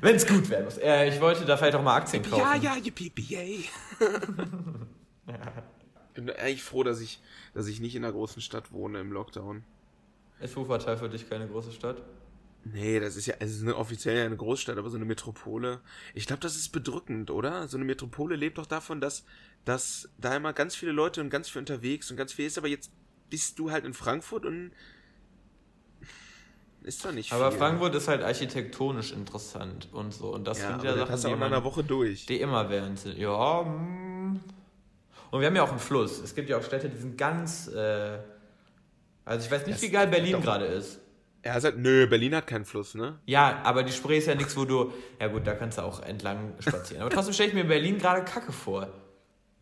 [0.00, 0.78] Wenn es gut werden muss.
[0.78, 2.40] Äh, ich wollte da vielleicht auch mal Aktien kaufen.
[2.40, 3.64] Ja, ja, yippie, yay.
[5.26, 5.62] ja
[6.16, 7.20] bin eigentlich froh, dass ich,
[7.54, 9.62] dass ich nicht in einer großen Stadt wohne im Lockdown.
[10.40, 12.02] Ist Wuppertal für dich keine große Stadt?
[12.64, 15.80] Nee, das ist ja, es ist eine, offiziell eine Großstadt, aber so eine Metropole.
[16.14, 17.68] Ich glaube, das ist bedrückend, oder?
[17.68, 19.24] So eine Metropole lebt doch davon, dass,
[19.64, 22.66] dass da immer ganz viele Leute und ganz viel unterwegs und ganz viel ist, aber
[22.66, 22.90] jetzt
[23.30, 24.72] bist du halt in Frankfurt und
[26.86, 27.38] ist doch nicht viel.
[27.38, 30.32] Aber Frankfurt ist halt architektonisch interessant und so.
[30.32, 32.26] Und das ja, sind ja Sachen, die, auch in einer Woche durch.
[32.26, 33.18] die immer während sind.
[33.18, 34.40] Ja, mh, hm.
[35.32, 36.20] Und wir haben ja auch einen Fluss.
[36.20, 37.66] Es gibt ja auch Städte, die sind ganz.
[37.66, 38.18] Äh,
[39.24, 41.00] also ich weiß nicht, das wie geil Berlin gerade ist.
[41.42, 43.18] Er sagt, nö, Berlin hat keinen Fluss, ne?
[43.26, 44.92] Ja, aber die Spree ist ja nichts, wo du.
[45.20, 47.02] Ja gut, da kannst du auch entlang spazieren.
[47.02, 48.88] Aber trotzdem stelle ich mir Berlin gerade kacke vor.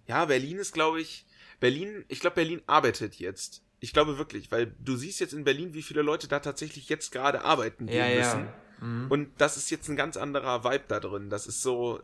[0.07, 1.25] Ja, Berlin ist, glaube ich.
[1.59, 3.64] Berlin, ich glaube, Berlin arbeitet jetzt.
[3.85, 7.13] Ich glaube wirklich, weil du siehst jetzt in Berlin, wie viele Leute da tatsächlich jetzt
[7.13, 8.47] gerade arbeiten gehen ja, müssen.
[8.47, 8.87] Ja.
[8.87, 9.11] Mhm.
[9.11, 11.29] Und das ist jetzt ein ganz anderer Vibe da drin.
[11.29, 12.01] Das ist so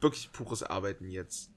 [0.00, 1.50] wirklich pures Arbeiten jetzt.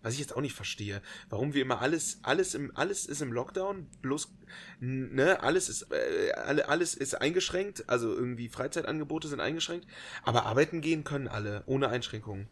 [0.00, 3.34] Was ich jetzt auch nicht verstehe, warum wir immer alles, alles im, alles ist im
[3.34, 4.32] Lockdown, bloß,
[4.80, 9.86] ne, alles ist, äh, alles ist eingeschränkt, also irgendwie Freizeitangebote sind eingeschränkt,
[10.24, 12.48] aber arbeiten gehen können alle, ohne Einschränkungen.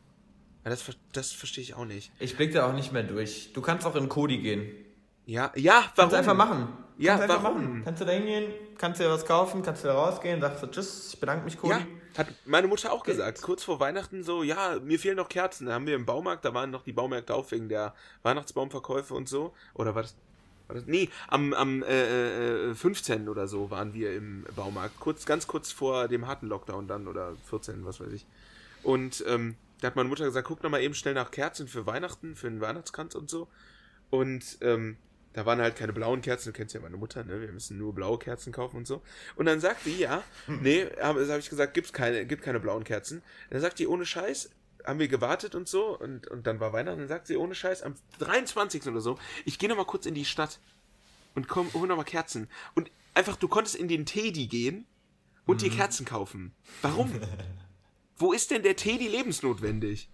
[0.63, 2.13] Ja, das, das verstehe ich auch nicht.
[2.21, 3.51] Ich blick da auch nicht mehr durch.
[3.55, 4.71] Du kannst auch in Kodi gehen.
[5.31, 5.93] Ja, ja, warum?
[5.95, 6.69] Kannst du einfach machen.
[6.99, 7.63] Ja, kannst warum?
[7.63, 7.83] Machen.
[7.85, 11.13] Kannst du da hingehen, kannst dir was kaufen, kannst du da rausgehen, sagst du Tschüss,
[11.13, 11.75] ich bedanke mich, Cody.
[11.75, 11.87] Ja,
[12.19, 13.41] hat meine Mutter auch gesagt.
[13.41, 15.69] Kurz vor Weihnachten so, ja, mir fehlen noch Kerzen.
[15.69, 19.29] Da haben wir im Baumarkt, da waren noch die Baumärkte auf wegen der Weihnachtsbaumverkäufe und
[19.29, 19.55] so.
[19.75, 20.17] Oder war das,
[20.67, 23.29] war das nee, am, am äh, äh, 15.
[23.29, 24.99] oder so waren wir im Baumarkt.
[24.99, 28.27] Kurz, ganz kurz vor dem harten Lockdown dann oder 14, was weiß ich.
[28.83, 31.87] Und ähm, da hat meine Mutter gesagt, guck noch mal eben schnell nach Kerzen für
[31.87, 33.47] Weihnachten, für den Weihnachtskranz und so.
[34.11, 34.97] Und ähm,
[35.33, 37.41] da waren halt keine blauen Kerzen, du kennst ja meine Mutter, ne?
[37.41, 39.03] Wir müssen nur blaue Kerzen kaufen und so.
[39.37, 42.85] Und dann sagt die, ja, nee, habe hab ich gesagt, gibt's keine, gibt keine blauen
[42.85, 43.23] Kerzen.
[43.51, 44.51] Dann sagt die, ohne Scheiß,
[44.85, 47.83] haben wir gewartet und so, und, und dann war Weihnachten, dann sagt sie, ohne Scheiß,
[47.83, 48.87] am 23.
[48.87, 50.59] oder so, ich gehe nochmal kurz in die Stadt
[51.35, 52.49] und komm, hol nochmal Kerzen.
[52.75, 54.87] Und einfach, du konntest in den Teddy gehen
[55.47, 55.69] und mhm.
[55.69, 56.55] dir Kerzen kaufen.
[56.83, 57.13] Warum?
[58.17, 60.11] Wo ist denn der Teddy lebensnotwendig?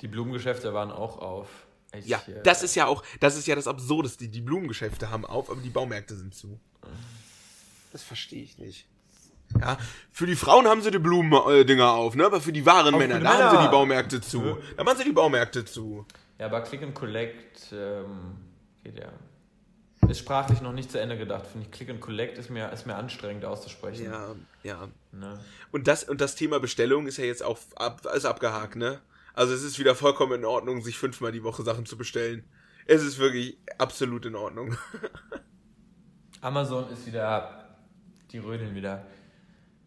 [0.00, 1.67] Die Blumengeschäfte waren auch auf.
[1.94, 4.28] Ich, ja, äh, das ist ja auch, das ist ja das Absurdeste.
[4.28, 6.60] Die Blumengeschäfte haben auf, aber die Baumärkte sind zu.
[7.92, 8.86] Das verstehe ich nicht.
[9.58, 9.78] Ja,
[10.12, 12.26] für die Frauen haben sie die Blumendinger äh, auf, ne?
[12.26, 13.44] Aber für die wahren auch Männer, da Männer.
[13.44, 14.44] haben sie die Baumärkte zu.
[14.44, 14.56] Ja.
[14.76, 16.04] Da machen sie die Baumärkte zu.
[16.38, 18.36] Ja, aber Click and Collect ähm,
[18.84, 19.10] geht ja.
[20.08, 21.72] Ist sprachlich noch nicht zu Ende gedacht, finde ich.
[21.72, 24.04] Click and Collect ist mir, ist mir anstrengend auszusprechen.
[24.04, 24.88] Ja, ja.
[25.12, 25.40] Ne?
[25.72, 29.00] Und, das, und das Thema Bestellung ist ja jetzt auch ab, ist abgehakt, ne?
[29.38, 32.42] Also es ist wieder vollkommen in Ordnung, sich fünfmal die Woche Sachen zu bestellen.
[32.86, 34.76] Es ist wirklich absolut in Ordnung.
[36.40, 37.76] Amazon ist wieder
[38.32, 39.06] Die rödeln wieder.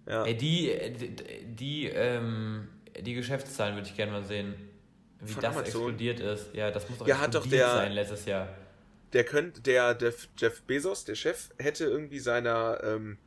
[0.08, 0.24] Ja.
[0.24, 4.54] Ey, die, die, die, ähm, die Geschäftszahlen würde ich gerne mal sehen.
[5.20, 5.66] Wie Von das Amazon?
[5.66, 6.54] explodiert ist.
[6.54, 8.48] Ja, das muss doch Ja, hat doch explodiert der- sein letztes Jahr.
[9.12, 13.18] Der könnte, der, der Jeff Bezos, der Chef, hätte irgendwie seiner, ähm,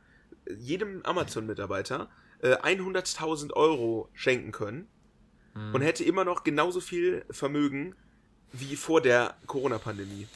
[0.57, 2.09] jedem Amazon-Mitarbeiter
[2.41, 4.87] äh, 100.000 Euro schenken können
[5.55, 5.73] Hm.
[5.73, 7.95] und hätte immer noch genauso viel Vermögen
[8.51, 10.27] wie vor der Corona-Pandemie.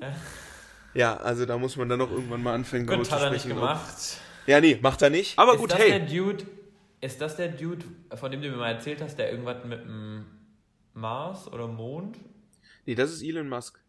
[0.00, 0.14] Ja.
[0.94, 3.42] Ja, also da muss man dann noch irgendwann mal anfangen, Gut, hat zu er nicht
[3.42, 3.56] sprechen.
[3.56, 4.18] gemacht.
[4.46, 5.38] Ja, nee, macht er nicht.
[5.38, 5.90] Aber ist gut, das hey.
[5.90, 6.44] der Dude,
[7.00, 7.84] ist das der Dude,
[8.14, 10.24] von dem du mir mal erzählt hast, der irgendwas mit dem
[10.92, 12.18] Mars oder Mond?
[12.86, 13.80] Nee, das ist Elon Musk.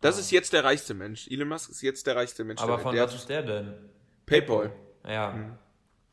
[0.00, 1.28] Das ist jetzt der reichste Mensch.
[1.28, 2.60] Elon Musk ist jetzt der reichste Mensch.
[2.60, 2.64] Ah.
[2.64, 3.74] Aber der von was ist der denn?
[4.26, 4.72] Paypal.
[5.06, 5.32] Ja.
[5.32, 5.58] Mhm.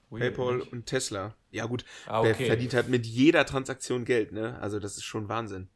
[0.10, 1.34] Weird, Paypal und Tesla.
[1.58, 2.46] Ja gut, Ah, der okay.
[2.48, 4.58] verdient halt mit jeder Transaktion Geld, ne?
[4.62, 5.68] Also das ist schon Wahnsinn.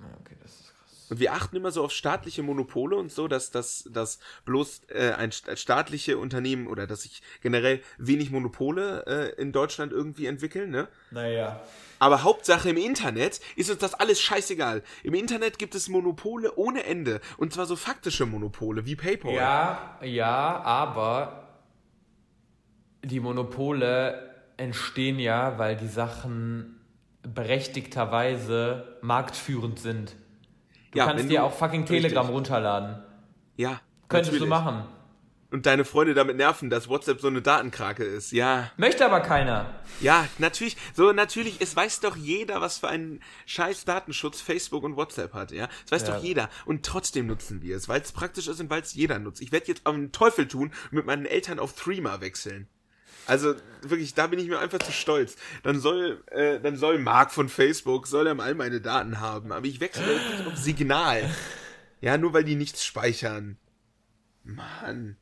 [0.00, 1.06] Ah, Okay, das ist krass.
[1.10, 5.12] Und wir achten immer so auf staatliche Monopole und so, dass das dass bloß äh,
[5.12, 10.70] ein sta- staatliche Unternehmen oder dass sich generell wenig Monopole äh, in Deutschland irgendwie entwickeln,
[10.70, 10.88] ne?
[11.10, 11.62] Naja.
[12.00, 14.82] Aber Hauptsache im Internet ist uns das alles scheißegal.
[15.02, 17.20] Im Internet gibt es Monopole ohne Ende.
[17.38, 19.32] Und zwar so faktische Monopole wie PayPal.
[19.34, 21.48] Ja, ja, aber
[23.02, 24.27] die Monopole
[24.58, 26.80] entstehen ja, weil die Sachen
[27.22, 30.14] berechtigterweise marktführend sind.
[30.92, 32.02] Du Ja, kannst dir du- auch fucking Richtig.
[32.02, 33.02] Telegram runterladen.
[33.56, 33.80] Ja.
[34.08, 34.50] Könntest du natürlich.
[34.50, 34.84] machen.
[35.50, 38.32] Und deine Freunde damit nerven, dass WhatsApp so eine Datenkrake ist.
[38.32, 38.70] Ja.
[38.76, 39.66] Möchte aber keiner.
[40.00, 44.96] Ja, natürlich, so natürlich, es weiß doch jeder, was für einen scheiß Datenschutz Facebook und
[44.96, 45.68] WhatsApp hat, ja.
[45.86, 46.16] Es weiß Ja.
[46.16, 46.50] doch jeder.
[46.66, 49.40] Und trotzdem nutzen wir es, weil es praktisch ist und weil es jeder nutzt.
[49.40, 52.68] Ich werde jetzt einen Teufel tun und mit meinen Eltern auf Threema wechseln.
[53.28, 55.36] Also wirklich, da bin ich mir einfach zu stolz.
[55.62, 59.52] Dann soll, äh, dann soll Mark von Facebook, soll er mal all meine Daten haben.
[59.52, 61.28] Aber ich wechsle jetzt auf Signal.
[62.00, 63.58] Ja, nur weil die nichts speichern.
[64.44, 65.16] Mann.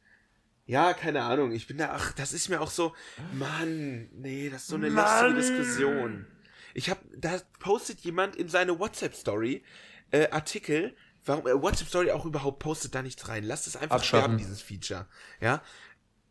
[0.67, 1.53] Ja, keine Ahnung.
[1.53, 2.95] Ich bin da, ach, das ist mir auch so,
[3.33, 5.37] Mann, nee, das ist so eine lästige Mann.
[5.37, 6.27] Diskussion.
[6.75, 9.63] Ich hab, da postet jemand in seine WhatsApp-Story
[10.11, 10.95] äh, Artikel,
[11.25, 13.45] warum äh, WhatsApp-Story auch überhaupt postet da nichts rein.
[13.45, 14.25] Lasst es einfach Abschaffen.
[14.25, 15.07] sterben, dieses Feature.
[15.41, 15.63] Ja.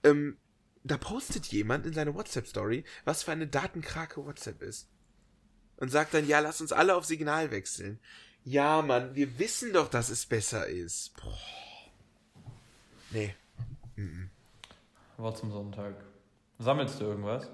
[0.04, 0.38] Ähm,
[0.86, 4.88] da postet jemand in seine WhatsApp-Story, was für eine Datenkrake WhatsApp ist.
[5.78, 8.00] Und sagt dann, ja, lass uns alle auf Signal wechseln.
[8.44, 11.18] Ja, Mann, wir wissen doch, dass es besser ist.
[11.22, 11.38] Boah.
[13.10, 13.36] Nee.
[15.18, 15.96] Wort zum Sonntag.
[16.60, 17.50] Sammelst du irgendwas?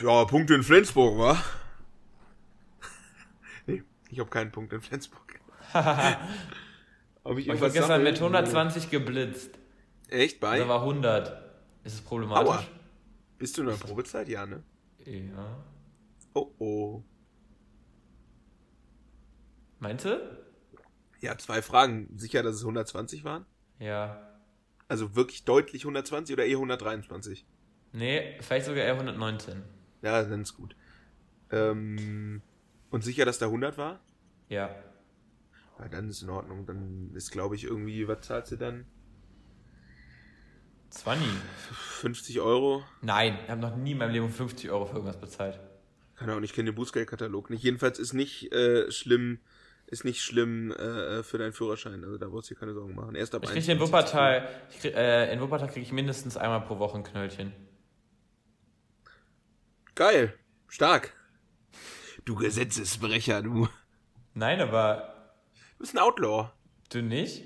[0.00, 1.44] Ja, Punkte in Flensburg, wa?
[3.66, 5.38] nee, ich habe keinen Punkt in Flensburg.
[7.22, 8.10] Ob ich Ich irgendwas gestern sammle?
[8.10, 9.59] mit 120 geblitzt.
[10.10, 10.58] Echt bei?
[10.58, 11.28] Da war 100.
[11.84, 12.48] Ist es problematisch?
[12.48, 12.64] Aua.
[13.38, 14.28] Bist du in der Probezeit?
[14.28, 14.62] Ja, ne?
[15.06, 15.56] Ja.
[16.34, 17.02] Oh oh.
[19.78, 20.20] Meinst du?
[21.20, 22.08] Ja, zwei Fragen.
[22.16, 23.46] Sicher, dass es 120 waren?
[23.78, 24.38] Ja.
[24.88, 27.46] Also wirklich deutlich 120 oder eher 123?
[27.92, 29.62] Nee, vielleicht sogar eher 119.
[30.02, 30.76] Ja, dann ist gut.
[31.50, 32.42] Ähm,
[32.90, 34.00] und sicher, dass da 100 war?
[34.48, 34.74] Ja.
[35.78, 36.66] Ja, dann ist in Ordnung.
[36.66, 38.86] Dann ist, glaube ich, irgendwie, was zahlst du dann?
[40.90, 41.26] 20.
[42.00, 42.82] 50 Euro?
[43.02, 45.58] Nein, ich habe noch nie in meinem Leben 50 Euro für irgendwas bezahlt.
[46.16, 47.62] Keine Ahnung, ich kenne den Bußgeldkatalog nicht.
[47.62, 49.38] Jedenfalls ist nicht äh, schlimm,
[49.86, 52.04] ist nicht schlimm äh, für deinen Führerschein.
[52.04, 53.14] Also da brauchst du dir keine Sorgen machen.
[53.14, 53.88] Erst ab Ich kriege in 21.
[53.88, 57.52] Wuppertal, ich krieg, äh, in Wuppertal kriege ich mindestens einmal pro Woche ein Knöllchen.
[59.94, 60.34] Geil,
[60.68, 61.14] stark.
[62.24, 63.68] Du Gesetzesbrecher, du.
[64.34, 65.34] Nein, aber
[65.72, 66.50] Du bist ein Outlaw.
[66.90, 67.44] du nicht?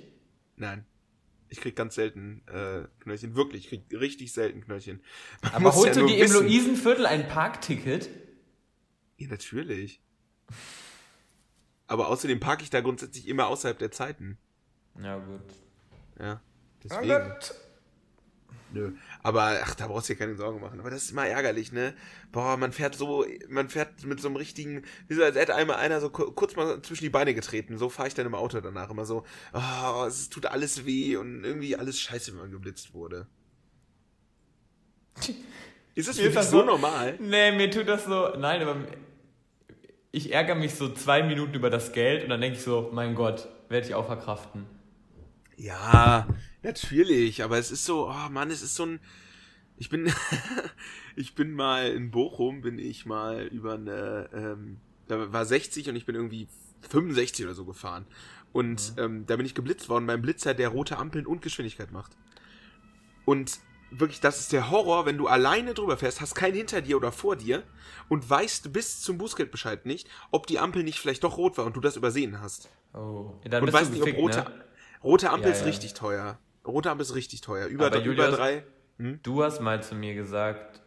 [0.57, 0.84] Nein.
[1.55, 3.36] Ich krieg ganz selten äh, Knöllchen.
[3.36, 5.00] Wirklich, ich krieg richtig selten Knöllchen.
[5.42, 6.32] Man Aber holst ja du dir im.
[6.32, 8.11] Luisenviertel ein Parkticket?
[9.18, 10.00] Ja, natürlich.
[11.86, 14.36] Aber außerdem parke ich da grundsätzlich immer außerhalb der Zeiten.
[15.00, 15.42] Ja, gut.
[16.18, 16.42] Ja.
[16.82, 17.22] Deswegen.
[18.75, 18.93] Nö.
[19.22, 20.81] Aber ach, da brauchst du dir keine Sorgen machen.
[20.81, 21.95] Aber das ist immer ärgerlich, ne?
[22.33, 25.77] Boah, man fährt so, man fährt mit so einem richtigen, wie so, als hätte einmal
[25.77, 27.79] einer so ku- kurz mal zwischen die Beine getreten.
[27.79, 31.45] So fahre ich dann im Auto danach immer so, oh, es tut alles weh und
[31.45, 33.27] irgendwie alles scheiße, wenn man geblitzt wurde.
[35.95, 37.16] Ist das Mir für ist dich das so so- normal?
[37.20, 38.31] Nee, mir tut das so.
[38.37, 38.77] Nein, aber
[40.11, 43.14] ich ärgere mich so zwei Minuten über das Geld und dann denke ich so, mein
[43.14, 44.66] Gott, werde ich auch verkraften.
[45.57, 46.27] Ja,
[46.65, 49.01] natürlich, aber es ist so, oh Mann, es ist so ein.
[49.77, 50.12] Ich bin,
[51.17, 55.97] ich bin mal in Bochum, bin ich mal über eine, ähm, da war 60 und
[55.97, 56.49] ich bin irgendwie
[56.89, 58.07] 65 oder so gefahren.
[58.53, 62.17] Und ähm, da bin ich geblitzt worden beim Blitzer, der rote Ampeln und Geschwindigkeit macht.
[63.25, 63.59] Und
[63.91, 67.12] wirklich, das ist der Horror, wenn du alleine drüber fährst, hast keinen hinter dir oder
[67.12, 67.62] vor dir
[68.09, 71.77] und weißt bis zum Bußgeldbescheid nicht, ob die Ampel nicht vielleicht doch rot war und
[71.77, 72.69] du das übersehen hast.
[72.93, 73.33] Oh.
[73.43, 74.65] Ja, dann Und weißt du nicht, ob gefickt, rote, ne?
[75.03, 75.67] rote Ampel Ja, ist ja.
[75.67, 76.39] richtig teuer.
[76.67, 77.67] Rote Ampel ist richtig teuer.
[77.67, 78.65] Über, Aber über Julius- drei.
[78.99, 79.21] Hm?
[79.23, 80.81] Du hast mal zu mir gesagt,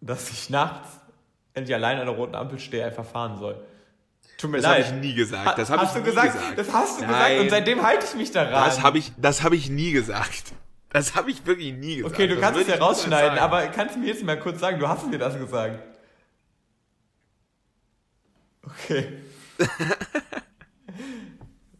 [0.00, 0.88] dass ich nachts,
[1.54, 3.64] wenn ich allein an der roten Ampel stehe, einfach fahren soll.
[4.38, 4.86] Tut mir Das habe leid.
[4.86, 5.58] ich nie gesagt.
[5.58, 6.58] Das habe ich hast du nie gesagt, gesagt.
[6.58, 7.40] Das hast du gesagt Nein.
[7.40, 8.52] und seitdem halte ich mich daran.
[8.52, 10.52] Das habe ich, das habe ich nie gesagt.
[10.90, 12.14] Das habe ich wirklich nie gesagt.
[12.14, 14.78] Okay, du Das kannst es ja rausschneiden, aber kannst du mir jetzt mal kurz sagen,
[14.78, 15.82] du hast mir das gesagt.
[18.62, 19.08] Okay.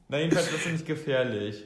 [0.08, 1.62] Na jedenfalls, das ist nicht gefährlich.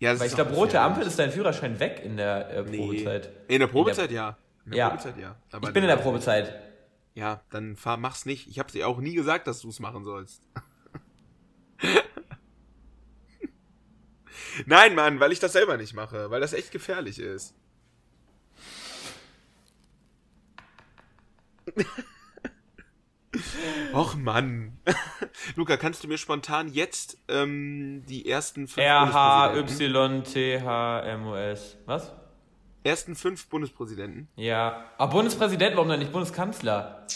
[0.00, 0.80] Ja, Weil ich glaube, rote.
[0.80, 2.78] Ampel ist dein Führerschein weg in der äh, Nee.
[2.78, 3.30] Probezeit.
[3.48, 4.36] In der Probezeit ja.
[4.64, 4.88] In der Ja.
[4.88, 5.36] Probezeit ja.
[5.52, 6.60] Aber Ich bin in der Probezeit.
[7.14, 8.48] Ja, dann fahr, mach's nicht.
[8.48, 10.42] Ich habe dir auch nie gesagt, dass du es machen sollst.
[14.66, 17.54] Nein, Mann, weil ich das selber nicht mache, weil das echt gefährlich ist.
[23.92, 24.78] Och Mann.
[25.56, 31.76] Luca, kannst du mir spontan jetzt ähm, die ersten fünf Bundespräsidenten, R-H-Y-T-H-M-O-S.
[31.86, 32.12] Was?
[32.82, 34.84] ersten fünf Bundespräsidenten, Ja.
[34.96, 37.06] Ah, Bundespräsident, warum denn nicht Bundeskanzler?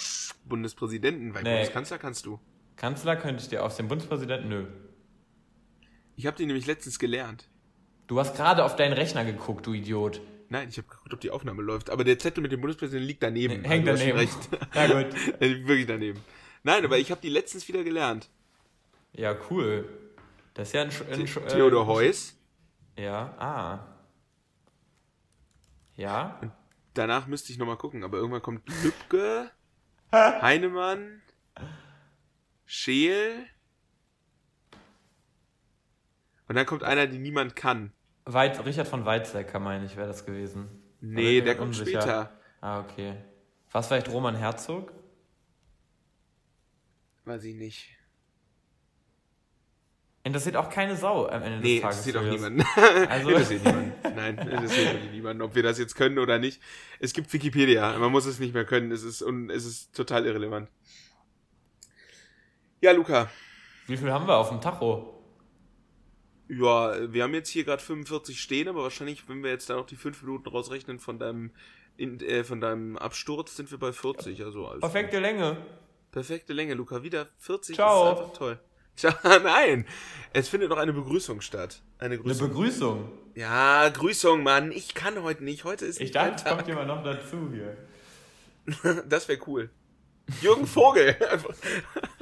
[0.44, 1.50] Bundespräsidenten, weil Nee.
[1.52, 2.38] Bundeskanzler kannst du.
[2.76, 4.66] Kanzler könnte ich dir aus dem Bundespräsidenten, nö.
[6.16, 7.48] Ich habe die nämlich letztens gelernt.
[8.06, 10.20] Du hast gerade auf deinen Rechner geguckt, du Idiot.
[10.48, 11.90] Nein, ich habe geguckt, ob die Aufnahme läuft.
[11.90, 13.64] Aber der Zettel mit dem Bundespräsidenten liegt daneben.
[13.64, 14.18] Hängt Also, daneben.
[14.18, 14.48] Recht.
[14.74, 15.40] Na gut.
[15.40, 16.20] Wirklich daneben.
[16.62, 18.30] Nein, aber ich habe die letztens wieder gelernt.
[19.12, 19.88] Ja, cool.
[20.54, 20.90] Das ist ja ein...
[21.12, 22.36] Ein äh, Theodor Heuss.
[22.96, 23.94] Ja, ah.
[25.96, 26.40] Ja?
[26.94, 29.50] Danach müsste ich nochmal gucken, aber irgendwann kommt Lübcke,
[30.12, 31.22] Heinemann,
[32.66, 33.46] Scheel.
[36.46, 37.92] Und dann kommt einer, den niemand kann.
[38.26, 40.68] Weit, Richard von Weizsäcker, meine ich, wäre das gewesen.
[41.00, 42.00] Nee, der kommt unsicher.
[42.00, 42.40] später.
[42.60, 43.16] Ah, okay.
[43.70, 44.92] Was vielleicht Roman Herzog?
[47.26, 47.90] Weiß ich nicht.
[50.22, 52.06] Interessiert auch keine Sau am Ende Nee, des Tages.
[52.06, 52.64] interessiert auch niemanden.
[53.10, 53.92] Also- interessiert niemanden.
[54.16, 56.62] Nein, interessiert wirklich niemanden, ob wir das jetzt können oder nicht.
[56.98, 58.90] Es gibt Wikipedia, man muss es nicht mehr können.
[58.90, 60.70] Es ist, und es ist total irrelevant.
[62.80, 63.28] Ja, Luca.
[63.86, 65.13] Wie viel haben wir auf dem Tacho?
[66.48, 69.86] Ja, wir haben jetzt hier gerade 45 stehen, aber wahrscheinlich, wenn wir jetzt da noch
[69.86, 71.50] die 5 Minuten rausrechnen von deinem,
[71.96, 74.44] in, äh, von deinem Absturz, sind wir bei 40.
[74.44, 75.56] Also alles Perfekte Länge.
[76.12, 77.02] perfekte Länge, Luca.
[77.02, 78.04] Wieder 40 Ciao.
[78.12, 78.58] ist einfach toll.
[78.96, 79.86] Ciao, nein,
[80.32, 81.82] es findet noch eine Begrüßung statt.
[81.98, 82.48] Eine Eine Grüßung.
[82.48, 83.12] Begrüßung.
[83.34, 84.70] ja, Grüßung, Mann.
[84.70, 85.64] Ich kann heute nicht.
[85.64, 87.76] Heute ist Ich dachte, kommt jemand noch dazu hier.
[89.08, 89.70] Das wäre cool.
[90.40, 91.16] Jürgen Vogel.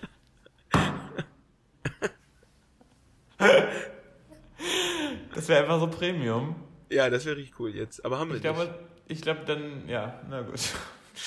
[5.42, 6.54] Das wäre einfach so Premium.
[6.88, 8.04] ja, das wäre richtig cool jetzt.
[8.04, 8.54] Aber haben wir Ich nicht.
[8.54, 8.78] glaube,
[9.08, 10.54] ich glaube dann, ja, na gut.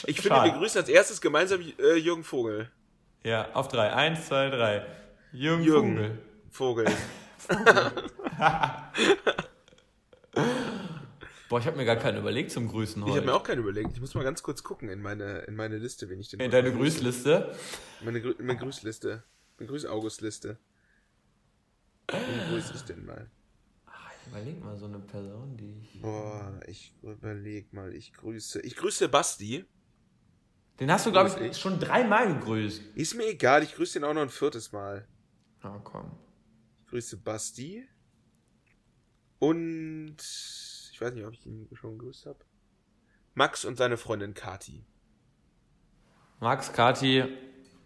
[0.08, 2.70] Ich finde, wir grüßen als erstes gemeinsam äh, Jürgen Vogel.
[3.24, 3.94] Ja, auf drei.
[3.94, 4.84] Eins, zwei, drei.
[5.32, 6.18] Jürgen, Jürgen.
[6.50, 6.86] Vogel.
[6.88, 6.96] Vogel.
[11.50, 13.18] Boah, ich habe mir gar keinen überlegt zum Grüßen Ich heute.
[13.18, 13.92] habe mir auch keinen überlegt.
[13.94, 16.40] Ich muss mal ganz kurz gucken in meine, in meine Liste, wen ich denn.
[16.40, 17.54] In deine Grüßliste.
[18.04, 19.24] Meine, Grü meine Grüßliste.
[19.60, 20.58] Meine Grüß-August-Liste.
[22.12, 23.30] Wen grüße ich denn mal?
[24.36, 26.02] Überleg mal so eine Person, die ich.
[26.02, 27.96] Boah, ich überleg mal.
[27.96, 28.60] Ich grüße.
[28.64, 29.64] Ich grüße Basti.
[30.78, 31.58] Den hast du, glaube ich, ich.
[31.58, 32.82] schon dreimal gegrüßt.
[32.96, 35.08] Ist mir egal, ich grüße den auch noch ein viertes Mal.
[35.64, 36.12] Na komm.
[36.82, 37.88] Ich grüße Basti.
[39.40, 40.18] Und
[40.92, 42.40] ich weiß nicht, ob ich ihn schon gegrüßt habe.
[43.36, 44.86] Max und seine Freundin Kati.
[46.42, 47.24] Max, Kati.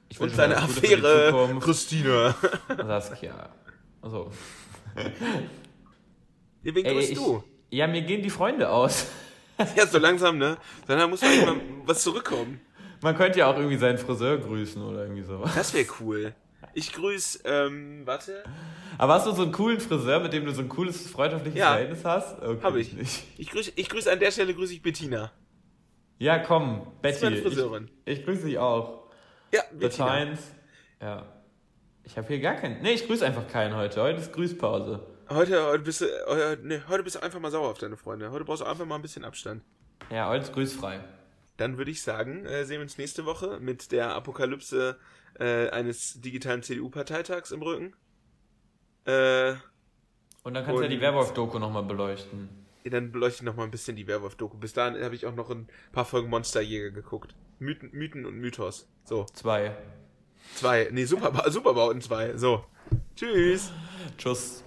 [0.10, 1.64] Ich Und seine Affäre Zukunft.
[1.64, 2.34] Christine.
[2.76, 3.54] Saskia.
[4.02, 4.32] Also.
[6.64, 7.44] Ja, wen grüßt du?
[7.70, 9.08] ja, mir gehen die Freunde aus.
[9.76, 10.56] Ja, so langsam, ne?
[10.88, 12.62] Dann muss eigentlich mal was zurückkommen.
[13.02, 15.52] Man könnte ja auch irgendwie seinen Friseur grüßen oder irgendwie sowas.
[15.54, 16.34] Das wäre cool.
[16.74, 18.42] Ich grüße, ähm, warte.
[18.98, 21.72] Aber hast du so einen coolen Friseur, mit dem du so ein cooles, freundschaftliches Ja.
[21.72, 22.42] Verhältnis hast?
[22.42, 22.94] Okay, Hab ich.
[22.94, 23.24] nicht.
[23.38, 25.30] Ich grüße, ich grüße an der Stelle grüße ich Bettina.
[26.20, 27.16] Ja, komm, Betty.
[27.18, 27.90] ist meine Friseurin.
[28.06, 29.10] Ich, ich grüße dich auch.
[29.54, 30.08] Ja, The Bettina.
[30.20, 30.40] Times.
[31.02, 31.26] Ja.
[32.06, 32.82] Ich habe hier gar keinen.
[32.82, 34.02] Nee, ich grüße einfach keinen heute.
[34.02, 35.06] Heute ist Grüßpause.
[35.30, 36.06] Heute, heute, bist du,
[36.64, 38.32] nee, heute bist du einfach mal sauer auf deine Freunde.
[38.32, 39.64] Heute brauchst du einfach mal ein bisschen Abstand.
[40.10, 41.02] Ja, heute ist grüßfrei.
[41.58, 44.98] Dann würde ich sagen, äh, sehen wir uns nächste Woche mit der Apokalypse
[45.40, 47.94] äh, eines digitalen CDU-Parteitags im Rücken.
[49.06, 49.52] Äh,
[50.44, 52.50] Und dann kannst du ja die Und- Werwolf-Doku nochmal beleuchten.
[52.86, 54.58] dann beleuchte ich noch mal ein bisschen die Werwolf-Doku.
[54.58, 57.36] Bis dahin habe ich auch noch ein paar Folgen Monsterjäger geguckt.
[57.60, 58.88] Mythen, Mythen und Mythos.
[59.04, 59.76] So, Zwei.
[60.56, 60.88] zwei.
[60.92, 62.36] Nee, Super, Superbauten zwei.
[62.36, 62.66] So.
[63.16, 63.72] Tschüss.
[64.18, 64.64] Tschüss.